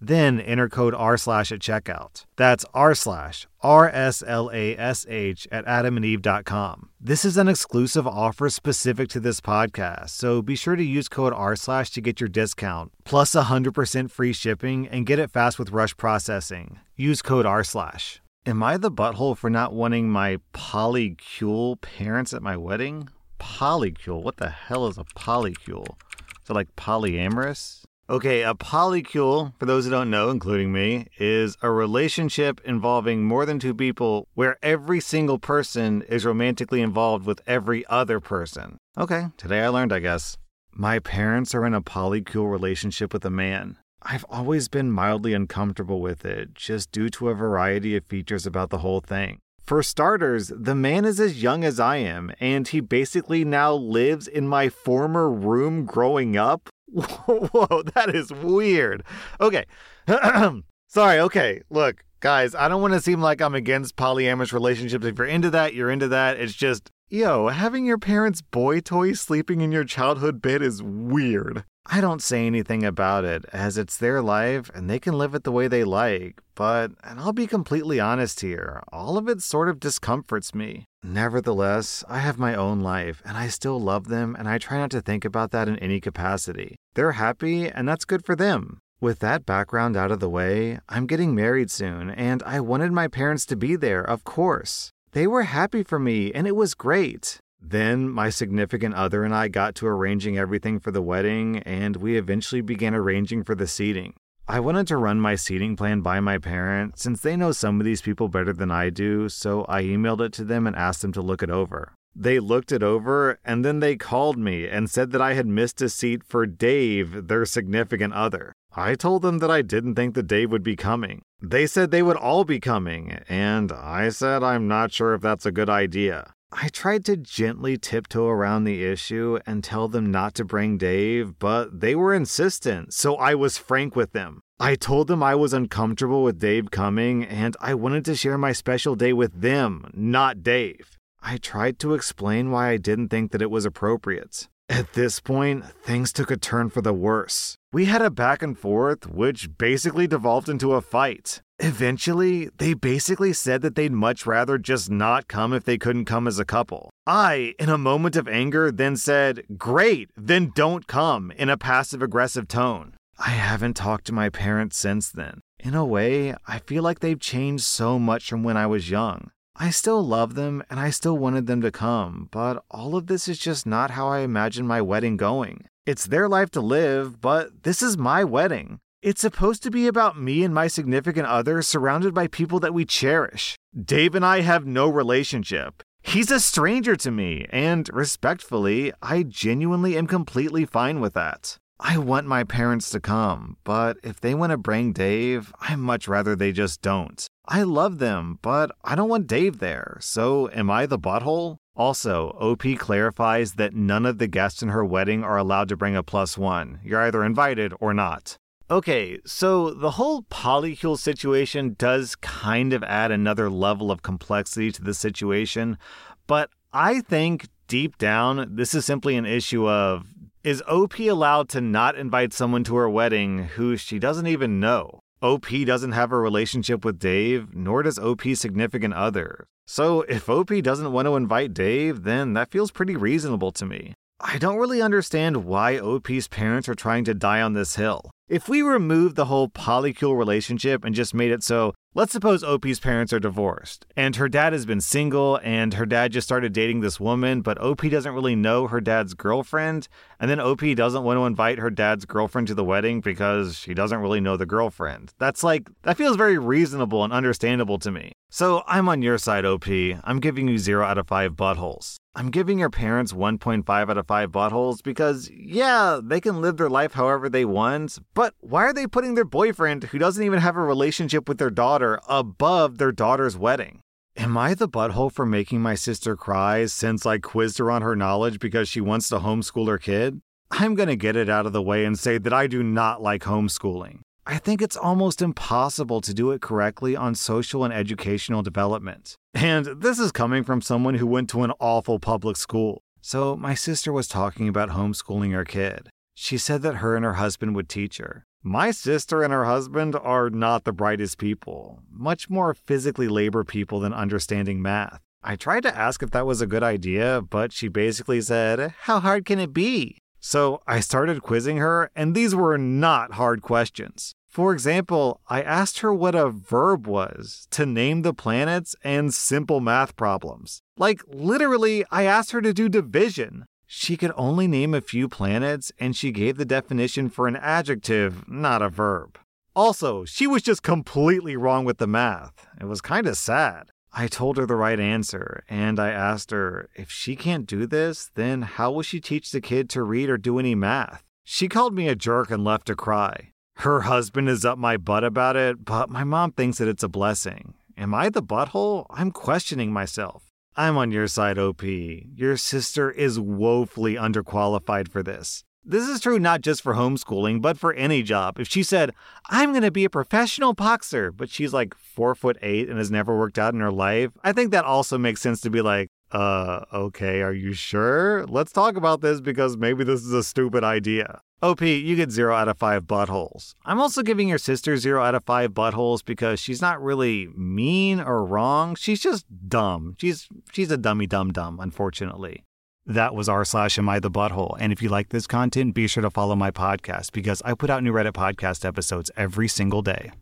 Then 0.00 0.40
enter 0.40 0.68
code 0.68 0.94
R 0.94 1.16
slash 1.16 1.50
at 1.50 1.60
checkout. 1.60 2.24
That's 2.36 2.64
R 2.74 2.94
slash 2.94 3.46
R 3.62 3.88
S 3.88 4.22
L 4.26 4.50
A 4.52 4.76
S 4.76 5.06
H 5.08 5.48
at 5.50 5.64
adamandeve.com. 5.64 6.90
This 7.00 7.24
is 7.24 7.36
an 7.36 7.48
exclusive 7.48 8.06
offer 8.06 8.50
specific 8.50 9.08
to 9.10 9.20
this 9.20 9.40
podcast, 9.40 10.10
so 10.10 10.42
be 10.42 10.54
sure 10.56 10.76
to 10.76 10.84
use 10.84 11.08
code 11.08 11.32
R 11.32 11.56
slash 11.56 11.90
to 11.90 12.00
get 12.00 12.20
your 12.20 12.28
discount, 12.28 12.92
plus 13.04 13.32
100% 13.34 14.10
free 14.10 14.32
shipping, 14.32 14.86
and 14.88 15.06
get 15.06 15.18
it 15.18 15.30
fast 15.30 15.58
with 15.58 15.70
rush 15.70 15.96
processing. 15.96 16.78
Use 16.94 17.22
code 17.22 17.46
R 17.46 17.64
slash. 17.64 18.20
Am 18.44 18.62
I 18.62 18.76
the 18.76 18.92
butthole 18.92 19.36
for 19.36 19.50
not 19.50 19.72
wanting 19.72 20.08
my 20.08 20.38
polycule 20.54 21.80
parents 21.80 22.32
at 22.32 22.42
my 22.42 22.56
wedding? 22.56 23.08
Polycule? 23.40 24.22
What 24.22 24.36
the 24.36 24.50
hell 24.50 24.86
is 24.86 24.98
a 24.98 25.04
polycule? 25.04 25.96
Is 26.44 26.50
it 26.50 26.54
like 26.54 26.76
polyamorous? 26.76 27.85
Okay, 28.08 28.44
a 28.44 28.54
polycule, 28.54 29.52
for 29.58 29.66
those 29.66 29.84
who 29.84 29.90
don't 29.90 30.10
know, 30.10 30.30
including 30.30 30.72
me, 30.72 31.08
is 31.18 31.56
a 31.60 31.72
relationship 31.72 32.60
involving 32.64 33.24
more 33.24 33.44
than 33.44 33.58
two 33.58 33.74
people 33.74 34.28
where 34.34 34.58
every 34.62 35.00
single 35.00 35.40
person 35.40 36.02
is 36.02 36.24
romantically 36.24 36.82
involved 36.82 37.26
with 37.26 37.40
every 37.48 37.84
other 37.86 38.20
person. 38.20 38.78
Okay, 38.96 39.26
today 39.36 39.62
I 39.62 39.68
learned, 39.68 39.92
I 39.92 39.98
guess. 39.98 40.38
My 40.70 41.00
parents 41.00 41.52
are 41.52 41.66
in 41.66 41.74
a 41.74 41.82
polycule 41.82 42.48
relationship 42.48 43.12
with 43.12 43.24
a 43.24 43.30
man. 43.30 43.76
I've 44.02 44.26
always 44.28 44.68
been 44.68 44.92
mildly 44.92 45.34
uncomfortable 45.34 46.00
with 46.00 46.24
it, 46.24 46.54
just 46.54 46.92
due 46.92 47.08
to 47.08 47.30
a 47.30 47.34
variety 47.34 47.96
of 47.96 48.04
features 48.04 48.46
about 48.46 48.70
the 48.70 48.78
whole 48.78 49.00
thing. 49.00 49.40
For 49.64 49.82
starters, 49.82 50.52
the 50.56 50.76
man 50.76 51.04
is 51.04 51.18
as 51.18 51.42
young 51.42 51.64
as 51.64 51.80
I 51.80 51.96
am, 51.96 52.30
and 52.38 52.68
he 52.68 52.78
basically 52.78 53.44
now 53.44 53.74
lives 53.74 54.28
in 54.28 54.46
my 54.46 54.68
former 54.68 55.28
room 55.28 55.84
growing 55.86 56.36
up. 56.36 56.68
Whoa, 56.92 57.82
that 57.94 58.14
is 58.14 58.32
weird. 58.32 59.02
Okay. 59.40 59.64
Sorry, 60.88 61.20
okay. 61.20 61.62
Look, 61.68 62.04
guys, 62.20 62.54
I 62.54 62.68
don't 62.68 62.82
want 62.82 62.94
to 62.94 63.00
seem 63.00 63.20
like 63.20 63.40
I'm 63.40 63.54
against 63.54 63.96
polyamorous 63.96 64.52
relationships. 64.52 65.04
If 65.04 65.18
you're 65.18 65.26
into 65.26 65.50
that, 65.50 65.74
you're 65.74 65.90
into 65.90 66.08
that. 66.08 66.38
It's 66.38 66.54
just, 66.54 66.90
yo, 67.08 67.48
having 67.48 67.84
your 67.84 67.98
parents' 67.98 68.40
boy 68.40 68.80
toy 68.80 69.12
sleeping 69.12 69.60
in 69.60 69.72
your 69.72 69.84
childhood 69.84 70.40
bed 70.40 70.62
is 70.62 70.82
weird. 70.82 71.64
I 71.88 72.00
don't 72.00 72.22
say 72.22 72.46
anything 72.46 72.84
about 72.84 73.24
it, 73.24 73.44
as 73.52 73.78
it's 73.78 73.96
their 73.96 74.20
life 74.20 74.70
and 74.74 74.90
they 74.90 74.98
can 74.98 75.16
live 75.16 75.34
it 75.34 75.44
the 75.44 75.52
way 75.52 75.68
they 75.68 75.84
like, 75.84 76.40
but, 76.56 76.90
and 77.04 77.20
I'll 77.20 77.32
be 77.32 77.46
completely 77.46 78.00
honest 78.00 78.40
here, 78.40 78.82
all 78.92 79.16
of 79.16 79.28
it 79.28 79.40
sort 79.40 79.68
of 79.68 79.78
discomforts 79.78 80.52
me. 80.52 80.86
Nevertheless, 81.06 82.02
I 82.08 82.18
have 82.18 82.36
my 82.36 82.56
own 82.56 82.80
life 82.80 83.22
and 83.24 83.36
I 83.36 83.46
still 83.46 83.80
love 83.80 84.08
them, 84.08 84.34
and 84.36 84.48
I 84.48 84.58
try 84.58 84.76
not 84.76 84.90
to 84.90 85.00
think 85.00 85.24
about 85.24 85.52
that 85.52 85.68
in 85.68 85.78
any 85.78 86.00
capacity. 86.00 86.74
They're 86.94 87.12
happy, 87.12 87.68
and 87.68 87.88
that's 87.88 88.04
good 88.04 88.24
for 88.26 88.34
them. 88.34 88.80
With 89.00 89.20
that 89.20 89.46
background 89.46 89.96
out 89.96 90.10
of 90.10 90.18
the 90.18 90.28
way, 90.28 90.80
I'm 90.88 91.06
getting 91.06 91.32
married 91.32 91.70
soon, 91.70 92.10
and 92.10 92.42
I 92.42 92.58
wanted 92.58 92.90
my 92.90 93.06
parents 93.06 93.46
to 93.46 93.56
be 93.56 93.76
there, 93.76 94.02
of 94.02 94.24
course. 94.24 94.90
They 95.12 95.28
were 95.28 95.44
happy 95.44 95.84
for 95.84 96.00
me, 96.00 96.32
and 96.32 96.44
it 96.44 96.56
was 96.56 96.74
great. 96.74 97.38
Then 97.62 98.08
my 98.10 98.28
significant 98.28 98.96
other 98.96 99.22
and 99.22 99.32
I 99.32 99.46
got 99.46 99.76
to 99.76 99.86
arranging 99.86 100.36
everything 100.36 100.80
for 100.80 100.90
the 100.90 101.02
wedding, 101.02 101.58
and 101.58 101.96
we 101.96 102.16
eventually 102.16 102.62
began 102.62 102.96
arranging 102.96 103.44
for 103.44 103.54
the 103.54 103.68
seating. 103.68 104.14
I 104.48 104.60
wanted 104.60 104.86
to 104.88 104.96
run 104.96 105.20
my 105.20 105.34
seating 105.34 105.74
plan 105.74 106.02
by 106.02 106.20
my 106.20 106.38
parents 106.38 107.02
since 107.02 107.20
they 107.20 107.36
know 107.36 107.50
some 107.50 107.80
of 107.80 107.84
these 107.84 108.00
people 108.00 108.28
better 108.28 108.52
than 108.52 108.70
I 108.70 108.90
do, 108.90 109.28
so 109.28 109.66
I 109.68 109.82
emailed 109.82 110.20
it 110.20 110.32
to 110.34 110.44
them 110.44 110.68
and 110.68 110.76
asked 110.76 111.02
them 111.02 111.12
to 111.14 111.20
look 111.20 111.42
it 111.42 111.50
over. 111.50 111.94
They 112.14 112.38
looked 112.38 112.70
it 112.70 112.82
over 112.82 113.40
and 113.44 113.64
then 113.64 113.80
they 113.80 113.96
called 113.96 114.38
me 114.38 114.68
and 114.68 114.88
said 114.88 115.10
that 115.10 115.20
I 115.20 115.34
had 115.34 115.48
missed 115.48 115.82
a 115.82 115.88
seat 115.88 116.22
for 116.22 116.46
Dave, 116.46 117.26
their 117.26 117.44
significant 117.44 118.14
other. 118.14 118.52
I 118.72 118.94
told 118.94 119.22
them 119.22 119.38
that 119.38 119.50
I 119.50 119.62
didn't 119.62 119.96
think 119.96 120.14
that 120.14 120.28
Dave 120.28 120.52
would 120.52 120.62
be 120.62 120.76
coming. 120.76 121.22
They 121.42 121.66
said 121.66 121.90
they 121.90 122.02
would 122.02 122.16
all 122.16 122.44
be 122.44 122.60
coming, 122.60 123.18
and 123.28 123.72
I 123.72 124.10
said 124.10 124.44
I'm 124.44 124.68
not 124.68 124.92
sure 124.92 125.12
if 125.14 125.20
that's 125.20 125.46
a 125.46 125.52
good 125.52 125.68
idea. 125.68 126.34
I 126.52 126.68
tried 126.68 127.04
to 127.06 127.16
gently 127.16 127.76
tiptoe 127.76 128.28
around 128.28 128.64
the 128.64 128.84
issue 128.84 129.38
and 129.46 129.64
tell 129.64 129.88
them 129.88 130.10
not 130.10 130.34
to 130.36 130.44
bring 130.44 130.78
Dave, 130.78 131.38
but 131.38 131.80
they 131.80 131.94
were 131.94 132.14
insistent, 132.14 132.94
so 132.94 133.16
I 133.16 133.34
was 133.34 133.58
frank 133.58 133.96
with 133.96 134.12
them. 134.12 134.40
I 134.58 134.76
told 134.76 135.08
them 135.08 135.22
I 135.22 135.34
was 135.34 135.52
uncomfortable 135.52 136.22
with 136.22 136.38
Dave 136.38 136.70
coming 136.70 137.24
and 137.24 137.56
I 137.60 137.74
wanted 137.74 138.04
to 138.06 138.14
share 138.14 138.38
my 138.38 138.52
special 138.52 138.94
day 138.94 139.12
with 139.12 139.40
them, 139.40 139.90
not 139.92 140.42
Dave. 140.42 140.96
I 141.20 141.36
tried 141.36 141.78
to 141.80 141.94
explain 141.94 142.50
why 142.50 142.70
I 142.70 142.76
didn't 142.76 143.08
think 143.08 143.32
that 143.32 143.42
it 143.42 143.50
was 143.50 143.64
appropriate. 143.64 144.48
At 144.68 144.94
this 144.94 145.20
point, 145.20 145.64
things 145.64 146.12
took 146.12 146.30
a 146.30 146.36
turn 146.36 146.70
for 146.70 146.80
the 146.80 146.92
worse. 146.92 147.56
We 147.72 147.84
had 147.84 148.02
a 148.02 148.10
back 148.10 148.42
and 148.42 148.58
forth, 148.58 149.06
which 149.06 149.58
basically 149.58 150.06
devolved 150.06 150.48
into 150.48 150.74
a 150.74 150.80
fight. 150.80 151.42
Eventually, 151.58 152.50
they 152.58 152.74
basically 152.74 153.32
said 153.32 153.62
that 153.62 153.76
they'd 153.76 153.92
much 153.92 154.26
rather 154.26 154.58
just 154.58 154.90
not 154.90 155.26
come 155.26 155.54
if 155.54 155.64
they 155.64 155.78
couldn't 155.78 156.04
come 156.04 156.26
as 156.26 156.38
a 156.38 156.44
couple. 156.44 156.90
I, 157.06 157.54
in 157.58 157.70
a 157.70 157.78
moment 157.78 158.14
of 158.16 158.28
anger, 158.28 158.70
then 158.70 158.96
said, 158.96 159.44
Great, 159.56 160.10
then 160.16 160.52
don't 160.54 160.86
come, 160.86 161.30
in 161.30 161.48
a 161.48 161.56
passive 161.56 162.02
aggressive 162.02 162.46
tone. 162.46 162.94
I 163.18 163.30
haven't 163.30 163.74
talked 163.74 164.06
to 164.06 164.12
my 164.12 164.28
parents 164.28 164.76
since 164.76 165.10
then. 165.10 165.40
In 165.58 165.74
a 165.74 165.84
way, 165.84 166.34
I 166.46 166.58
feel 166.58 166.82
like 166.82 167.00
they've 167.00 167.18
changed 167.18 167.64
so 167.64 167.98
much 167.98 168.28
from 168.28 168.42
when 168.42 168.58
I 168.58 168.66
was 168.66 168.90
young. 168.90 169.30
I 169.56 169.70
still 169.70 170.02
love 170.02 170.34
them 170.34 170.62
and 170.68 170.78
I 170.78 170.90
still 170.90 171.16
wanted 171.16 171.46
them 171.46 171.62
to 171.62 171.70
come, 171.70 172.28
but 172.30 172.62
all 172.70 172.94
of 172.94 173.06
this 173.06 173.26
is 173.26 173.38
just 173.38 173.66
not 173.66 173.92
how 173.92 174.08
I 174.08 174.18
imagined 174.18 174.68
my 174.68 174.82
wedding 174.82 175.16
going. 175.16 175.68
It's 175.86 176.04
their 176.04 176.28
life 176.28 176.50
to 176.50 176.60
live, 176.60 177.22
but 177.22 177.62
this 177.62 177.80
is 177.80 177.96
my 177.96 178.22
wedding. 178.22 178.80
It's 179.06 179.20
supposed 179.20 179.62
to 179.62 179.70
be 179.70 179.86
about 179.86 180.18
me 180.18 180.42
and 180.42 180.52
my 180.52 180.66
significant 180.66 181.28
other 181.28 181.62
surrounded 181.62 182.12
by 182.12 182.26
people 182.26 182.58
that 182.58 182.74
we 182.74 182.84
cherish. 182.84 183.54
Dave 183.72 184.16
and 184.16 184.26
I 184.26 184.40
have 184.40 184.66
no 184.66 184.88
relationship. 184.88 185.80
He's 186.02 186.32
a 186.32 186.40
stranger 186.40 186.96
to 186.96 187.12
me, 187.12 187.46
and 187.50 187.88
respectfully, 187.92 188.92
I 189.00 189.22
genuinely 189.22 189.96
am 189.96 190.08
completely 190.08 190.64
fine 190.64 190.98
with 190.98 191.14
that. 191.14 191.56
I 191.78 191.98
want 191.98 192.26
my 192.26 192.42
parents 192.42 192.90
to 192.90 192.98
come, 192.98 193.58
but 193.62 193.96
if 194.02 194.20
they 194.20 194.34
want 194.34 194.50
to 194.50 194.56
bring 194.56 194.92
Dave, 194.92 195.52
I'd 195.60 195.78
much 195.78 196.08
rather 196.08 196.34
they 196.34 196.50
just 196.50 196.82
don't. 196.82 197.24
I 197.46 197.62
love 197.62 197.98
them, 197.98 198.40
but 198.42 198.72
I 198.82 198.96
don't 198.96 199.08
want 199.08 199.28
Dave 199.28 199.60
there, 199.60 199.98
so 200.00 200.50
am 200.50 200.68
I 200.68 200.84
the 200.84 200.98
butthole? 200.98 201.58
Also, 201.76 202.30
OP 202.40 202.64
clarifies 202.76 203.52
that 203.52 203.72
none 203.72 204.04
of 204.04 204.18
the 204.18 204.26
guests 204.26 204.64
in 204.64 204.70
her 204.70 204.84
wedding 204.84 205.22
are 205.22 205.38
allowed 205.38 205.68
to 205.68 205.76
bring 205.76 205.94
a 205.94 206.02
plus 206.02 206.36
one. 206.36 206.80
You're 206.82 207.02
either 207.02 207.22
invited 207.22 207.72
or 207.78 207.94
not. 207.94 208.36
Okay, 208.68 209.20
so 209.24 209.70
the 209.70 209.92
whole 209.92 210.22
polycule 210.22 210.98
situation 210.98 211.76
does 211.78 212.16
kind 212.16 212.72
of 212.72 212.82
add 212.82 213.12
another 213.12 213.48
level 213.48 213.92
of 213.92 214.02
complexity 214.02 214.72
to 214.72 214.82
the 214.82 214.92
situation, 214.92 215.78
but 216.26 216.50
I 216.72 217.00
think 217.00 217.46
deep 217.68 217.96
down, 217.96 218.56
this 218.56 218.74
is 218.74 218.84
simply 218.84 219.14
an 219.14 219.24
issue 219.24 219.68
of 219.68 220.08
is 220.42 220.64
OP 220.68 220.98
allowed 220.98 221.48
to 221.50 221.60
not 221.60 221.96
invite 221.96 222.32
someone 222.32 222.64
to 222.64 222.74
her 222.74 222.90
wedding 222.90 223.44
who 223.54 223.76
she 223.76 224.00
doesn't 224.00 224.26
even 224.26 224.58
know? 224.58 224.98
OP 225.22 225.46
doesn't 225.64 225.92
have 225.92 226.10
a 226.10 226.18
relationship 226.18 226.84
with 226.84 226.98
Dave, 226.98 227.54
nor 227.54 227.84
does 227.84 228.00
OP's 228.00 228.40
significant 228.40 228.94
other. 228.94 229.46
So 229.66 230.02
if 230.02 230.28
OP 230.28 230.50
doesn't 230.62 230.92
want 230.92 231.06
to 231.06 231.14
invite 231.14 231.54
Dave, 231.54 232.02
then 232.02 232.34
that 232.34 232.50
feels 232.50 232.72
pretty 232.72 232.96
reasonable 232.96 233.52
to 233.52 233.64
me. 233.64 233.94
I 234.18 234.38
don't 234.38 234.56
really 234.56 234.80
understand 234.80 235.44
why 235.44 235.78
OP's 235.78 236.26
parents 236.26 236.70
are 236.70 236.74
trying 236.74 237.04
to 237.04 237.12
die 237.12 237.42
on 237.42 237.52
this 237.52 237.76
hill. 237.76 238.10
If 238.28 238.48
we 238.48 238.62
remove 238.62 239.14
the 239.14 239.26
whole 239.26 239.50
polycule 239.50 240.18
relationship 240.18 240.84
and 240.84 240.94
just 240.94 241.12
made 241.12 241.30
it 241.30 241.42
so, 241.42 241.74
let's 241.94 242.12
suppose 242.12 242.42
OP's 242.42 242.80
parents 242.80 243.12
are 243.12 243.20
divorced, 243.20 243.84
and 243.94 244.16
her 244.16 244.28
dad 244.28 244.52
has 244.54 244.64
been 244.64 244.80
single, 244.80 245.38
and 245.44 245.74
her 245.74 245.86
dad 245.86 246.12
just 246.12 246.26
started 246.26 246.52
dating 246.52 246.80
this 246.80 246.98
woman, 246.98 247.42
but 247.42 247.60
OP 247.60 247.82
doesn't 247.82 248.14
really 248.14 248.34
know 248.34 248.66
her 248.66 248.80
dad's 248.80 249.12
girlfriend, 249.14 249.86
and 250.18 250.30
then 250.30 250.40
OP 250.40 250.62
doesn't 250.74 251.04
want 251.04 251.18
to 251.18 251.26
invite 251.26 251.58
her 251.58 251.70
dad's 251.70 252.04
girlfriend 252.06 252.48
to 252.48 252.54
the 252.54 252.64
wedding 252.64 253.00
because 253.00 253.56
she 253.56 253.74
doesn't 253.74 254.00
really 254.00 254.20
know 254.20 254.36
the 254.36 254.46
girlfriend. 254.46 255.12
That's 255.18 255.44
like, 255.44 255.68
that 255.82 255.98
feels 255.98 256.16
very 256.16 256.38
reasonable 256.38 257.04
and 257.04 257.12
understandable 257.12 257.78
to 257.80 257.92
me. 257.92 258.12
So 258.30 258.64
I'm 258.66 258.88
on 258.88 259.02
your 259.02 259.18
side, 259.18 259.44
OP. 259.44 259.68
I'm 259.68 260.18
giving 260.20 260.48
you 260.48 260.58
0 260.58 260.84
out 260.84 260.98
of 260.98 261.06
5 261.06 261.34
buttholes. 261.34 261.96
I'm 262.18 262.30
giving 262.30 262.58
your 262.58 262.70
parents 262.70 263.12
1.5 263.12 263.68
out 263.68 263.98
of 263.98 264.06
5 264.06 264.30
buttholes 264.32 264.82
because, 264.82 265.30
yeah, 265.30 266.00
they 266.02 266.18
can 266.18 266.40
live 266.40 266.56
their 266.56 266.70
life 266.70 266.94
however 266.94 267.28
they 267.28 267.44
want, 267.44 267.98
but 268.14 268.32
why 268.40 268.62
are 268.62 268.72
they 268.72 268.86
putting 268.86 269.16
their 269.16 269.26
boyfriend, 269.26 269.84
who 269.84 269.98
doesn't 269.98 270.24
even 270.24 270.38
have 270.38 270.56
a 270.56 270.62
relationship 270.62 271.28
with 271.28 271.36
their 271.36 271.50
daughter, 271.50 272.00
above 272.08 272.78
their 272.78 272.90
daughter's 272.90 273.36
wedding? 273.36 273.80
Am 274.16 274.34
I 274.38 274.54
the 274.54 274.66
butthole 274.66 275.12
for 275.12 275.26
making 275.26 275.60
my 275.60 275.74
sister 275.74 276.16
cry 276.16 276.64
since 276.64 277.04
I 277.04 277.18
quizzed 277.18 277.58
her 277.58 277.70
on 277.70 277.82
her 277.82 277.94
knowledge 277.94 278.40
because 278.40 278.66
she 278.66 278.80
wants 278.80 279.10
to 279.10 279.18
homeschool 279.18 279.68
her 279.68 279.76
kid? 279.76 280.22
I'm 280.50 280.74
going 280.74 280.88
to 280.88 280.96
get 280.96 281.16
it 281.16 281.28
out 281.28 281.44
of 281.44 281.52
the 281.52 281.60
way 281.60 281.84
and 281.84 281.98
say 281.98 282.16
that 282.16 282.32
I 282.32 282.46
do 282.46 282.62
not 282.62 283.02
like 283.02 283.24
homeschooling. 283.24 283.98
I 284.28 284.38
think 284.38 284.60
it's 284.60 284.76
almost 284.76 285.22
impossible 285.22 286.00
to 286.00 286.12
do 286.12 286.32
it 286.32 286.42
correctly 286.42 286.96
on 286.96 287.14
social 287.14 287.62
and 287.62 287.72
educational 287.72 288.42
development. 288.42 289.14
And 289.32 289.66
this 289.66 290.00
is 290.00 290.10
coming 290.10 290.42
from 290.42 290.60
someone 290.60 290.96
who 290.96 291.06
went 291.06 291.30
to 291.30 291.44
an 291.44 291.52
awful 291.60 292.00
public 292.00 292.36
school. 292.36 292.82
So, 293.00 293.36
my 293.36 293.54
sister 293.54 293.92
was 293.92 294.08
talking 294.08 294.48
about 294.48 294.70
homeschooling 294.70 295.32
her 295.32 295.44
kid. 295.44 295.90
She 296.16 296.38
said 296.38 296.62
that 296.62 296.76
her 296.76 296.96
and 296.96 297.04
her 297.04 297.14
husband 297.14 297.54
would 297.54 297.68
teach 297.68 297.98
her. 297.98 298.24
My 298.42 298.72
sister 298.72 299.22
and 299.22 299.32
her 299.32 299.44
husband 299.44 299.94
are 299.94 300.28
not 300.28 300.64
the 300.64 300.72
brightest 300.72 301.18
people, 301.18 301.82
much 301.88 302.28
more 302.28 302.52
physically 302.52 303.06
labor 303.06 303.44
people 303.44 303.78
than 303.78 303.92
understanding 303.92 304.60
math. 304.60 305.02
I 305.22 305.36
tried 305.36 305.62
to 305.64 305.76
ask 305.76 306.02
if 306.02 306.10
that 306.10 306.26
was 306.26 306.40
a 306.40 306.46
good 306.48 306.64
idea, 306.64 307.22
but 307.22 307.52
she 307.52 307.68
basically 307.68 308.20
said, 308.20 308.74
How 308.80 308.98
hard 308.98 309.24
can 309.24 309.38
it 309.38 309.52
be? 309.52 309.98
So 310.18 310.60
I 310.66 310.80
started 310.80 311.22
quizzing 311.22 311.58
her, 311.58 311.92
and 311.94 312.12
these 312.12 312.34
were 312.34 312.58
not 312.58 313.12
hard 313.12 313.42
questions. 313.42 314.15
For 314.36 314.52
example, 314.52 315.22
I 315.28 315.40
asked 315.40 315.78
her 315.78 315.94
what 315.94 316.14
a 316.14 316.28
verb 316.28 316.86
was 316.86 317.48
to 317.52 317.64
name 317.64 318.02
the 318.02 318.12
planets 318.12 318.76
and 318.84 319.14
simple 319.14 319.60
math 319.60 319.96
problems. 319.96 320.60
Like, 320.76 321.00
literally, 321.08 321.86
I 321.90 322.02
asked 322.02 322.32
her 322.32 322.42
to 322.42 322.52
do 322.52 322.68
division. 322.68 323.46
She 323.66 323.96
could 323.96 324.12
only 324.14 324.46
name 324.46 324.74
a 324.74 324.82
few 324.82 325.08
planets, 325.08 325.72
and 325.80 325.96
she 325.96 326.12
gave 326.12 326.36
the 326.36 326.44
definition 326.44 327.08
for 327.08 327.26
an 327.26 327.36
adjective, 327.36 328.28
not 328.28 328.60
a 328.60 328.68
verb. 328.68 329.18
Also, 329.54 330.04
she 330.04 330.26
was 330.26 330.42
just 330.42 330.62
completely 330.62 331.34
wrong 331.34 331.64
with 331.64 331.78
the 331.78 331.86
math. 331.86 332.46
It 332.60 332.66
was 332.66 332.82
kind 332.82 333.06
of 333.06 333.16
sad. 333.16 333.70
I 333.94 334.06
told 334.06 334.36
her 334.36 334.44
the 334.44 334.54
right 334.54 334.78
answer, 334.78 335.44
and 335.48 335.80
I 335.80 335.92
asked 335.92 336.30
her 336.30 336.68
if 336.74 336.90
she 336.90 337.16
can't 337.16 337.46
do 337.46 337.66
this, 337.66 338.10
then 338.16 338.42
how 338.42 338.70
will 338.70 338.82
she 338.82 339.00
teach 339.00 339.30
the 339.30 339.40
kid 339.40 339.70
to 339.70 339.82
read 339.82 340.10
or 340.10 340.18
do 340.18 340.38
any 340.38 340.54
math? 340.54 341.04
She 341.24 341.48
called 341.48 341.74
me 341.74 341.88
a 341.88 341.94
jerk 341.94 342.30
and 342.30 342.44
left 342.44 342.66
to 342.66 342.76
cry. 342.76 343.32
Her 343.60 343.82
husband 343.82 344.28
is 344.28 344.44
up 344.44 344.58
my 344.58 344.76
butt 344.76 345.02
about 345.02 345.34
it, 345.34 345.64
but 345.64 345.88
my 345.88 346.04
mom 346.04 346.32
thinks 346.32 346.58
that 346.58 346.68
it's 346.68 346.82
a 346.82 346.88
blessing. 346.88 347.54
Am 347.78 347.94
I 347.94 348.10
the 348.10 348.22
butthole? 348.22 348.84
I'm 348.90 349.10
questioning 349.10 349.72
myself. 349.72 350.30
I'm 350.56 350.76
on 350.76 350.90
your 350.90 351.08
side, 351.08 351.38
OP. 351.38 351.62
Your 351.62 352.36
sister 352.36 352.90
is 352.90 353.18
woefully 353.18 353.94
underqualified 353.94 354.88
for 354.88 355.02
this. 355.02 355.42
This 355.64 355.88
is 355.88 356.00
true 356.00 356.18
not 356.18 356.42
just 356.42 356.60
for 356.60 356.74
homeschooling, 356.74 357.40
but 357.40 357.58
for 357.58 357.72
any 357.72 358.02
job. 358.02 358.38
If 358.38 358.46
she 358.46 358.62
said, 358.62 358.92
I'm 359.30 359.52
going 359.52 359.62
to 359.62 359.70
be 359.70 359.86
a 359.86 359.90
professional 359.90 360.52
boxer, 360.52 361.10
but 361.10 361.30
she's 361.30 361.54
like 361.54 361.74
four 361.74 362.14
foot 362.14 362.36
eight 362.42 362.68
and 362.68 362.76
has 362.76 362.90
never 362.90 363.16
worked 363.16 363.38
out 363.38 363.54
in 363.54 363.60
her 363.60 363.72
life, 363.72 364.10
I 364.22 364.32
think 364.32 364.50
that 364.50 364.66
also 364.66 364.98
makes 364.98 365.22
sense 365.22 365.40
to 365.40 365.50
be 365.50 365.62
like, 365.62 365.88
uh, 366.12 366.66
okay, 366.74 367.22
are 367.22 367.32
you 367.32 367.54
sure? 367.54 368.26
Let's 368.26 368.52
talk 368.52 368.76
about 368.76 369.00
this 369.00 369.22
because 369.22 369.56
maybe 369.56 369.82
this 369.82 370.02
is 370.02 370.12
a 370.12 370.22
stupid 370.22 370.62
idea. 370.62 371.22
OP, 371.42 371.60
you 371.60 371.96
get 371.96 372.10
0 372.10 372.34
out 372.34 372.48
of 372.48 372.56
5 372.56 372.84
buttholes. 372.84 373.54
I'm 373.66 373.78
also 373.78 374.02
giving 374.02 374.26
your 374.26 374.38
sister 374.38 374.78
0 374.78 375.02
out 375.02 375.14
of 375.14 375.24
5 375.24 375.50
buttholes 375.52 376.02
because 376.02 376.40
she's 376.40 376.62
not 376.62 376.82
really 376.82 377.28
mean 377.36 378.00
or 378.00 378.24
wrong. 378.24 378.74
She's 378.74 379.00
just 379.00 379.26
dumb. 379.46 379.96
She's 380.00 380.28
she's 380.50 380.70
a 380.70 380.78
dummy 380.78 381.06
dumb 381.06 381.32
dumb, 381.32 381.60
unfortunately. 381.60 382.42
That 382.86 383.14
was 383.14 383.28
r 383.28 383.44
slash 383.44 383.78
am 383.78 383.86
I 383.86 384.00
the 384.00 384.10
butthole. 384.10 384.56
And 384.58 384.72
if 384.72 384.80
you 384.80 384.88
like 384.88 385.10
this 385.10 385.26
content, 385.26 385.74
be 385.74 385.86
sure 385.86 386.02
to 386.02 386.10
follow 386.10 386.36
my 386.36 386.50
podcast 386.50 387.12
because 387.12 387.42
I 387.44 387.52
put 387.52 387.68
out 387.68 387.82
new 387.82 387.92
Reddit 387.92 388.12
podcast 388.12 388.64
episodes 388.64 389.10
every 389.14 389.48
single 389.48 389.82
day. 389.82 390.12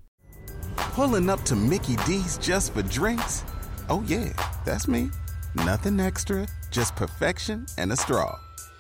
Pulling 0.77 1.31
up 1.31 1.43
to 1.43 1.55
Mickey 1.55 1.95
D's 2.07 2.39
just 2.39 2.73
for 2.73 2.83
drinks? 2.83 3.45
Oh 3.89 4.03
yeah, 4.09 4.33
that's 4.65 4.89
me. 4.89 5.11
Nothing 5.55 6.01
extra, 6.01 6.49
just 6.73 6.97
perfection 6.97 7.67
and 7.79 7.93
a 7.93 7.97
straw 7.97 8.37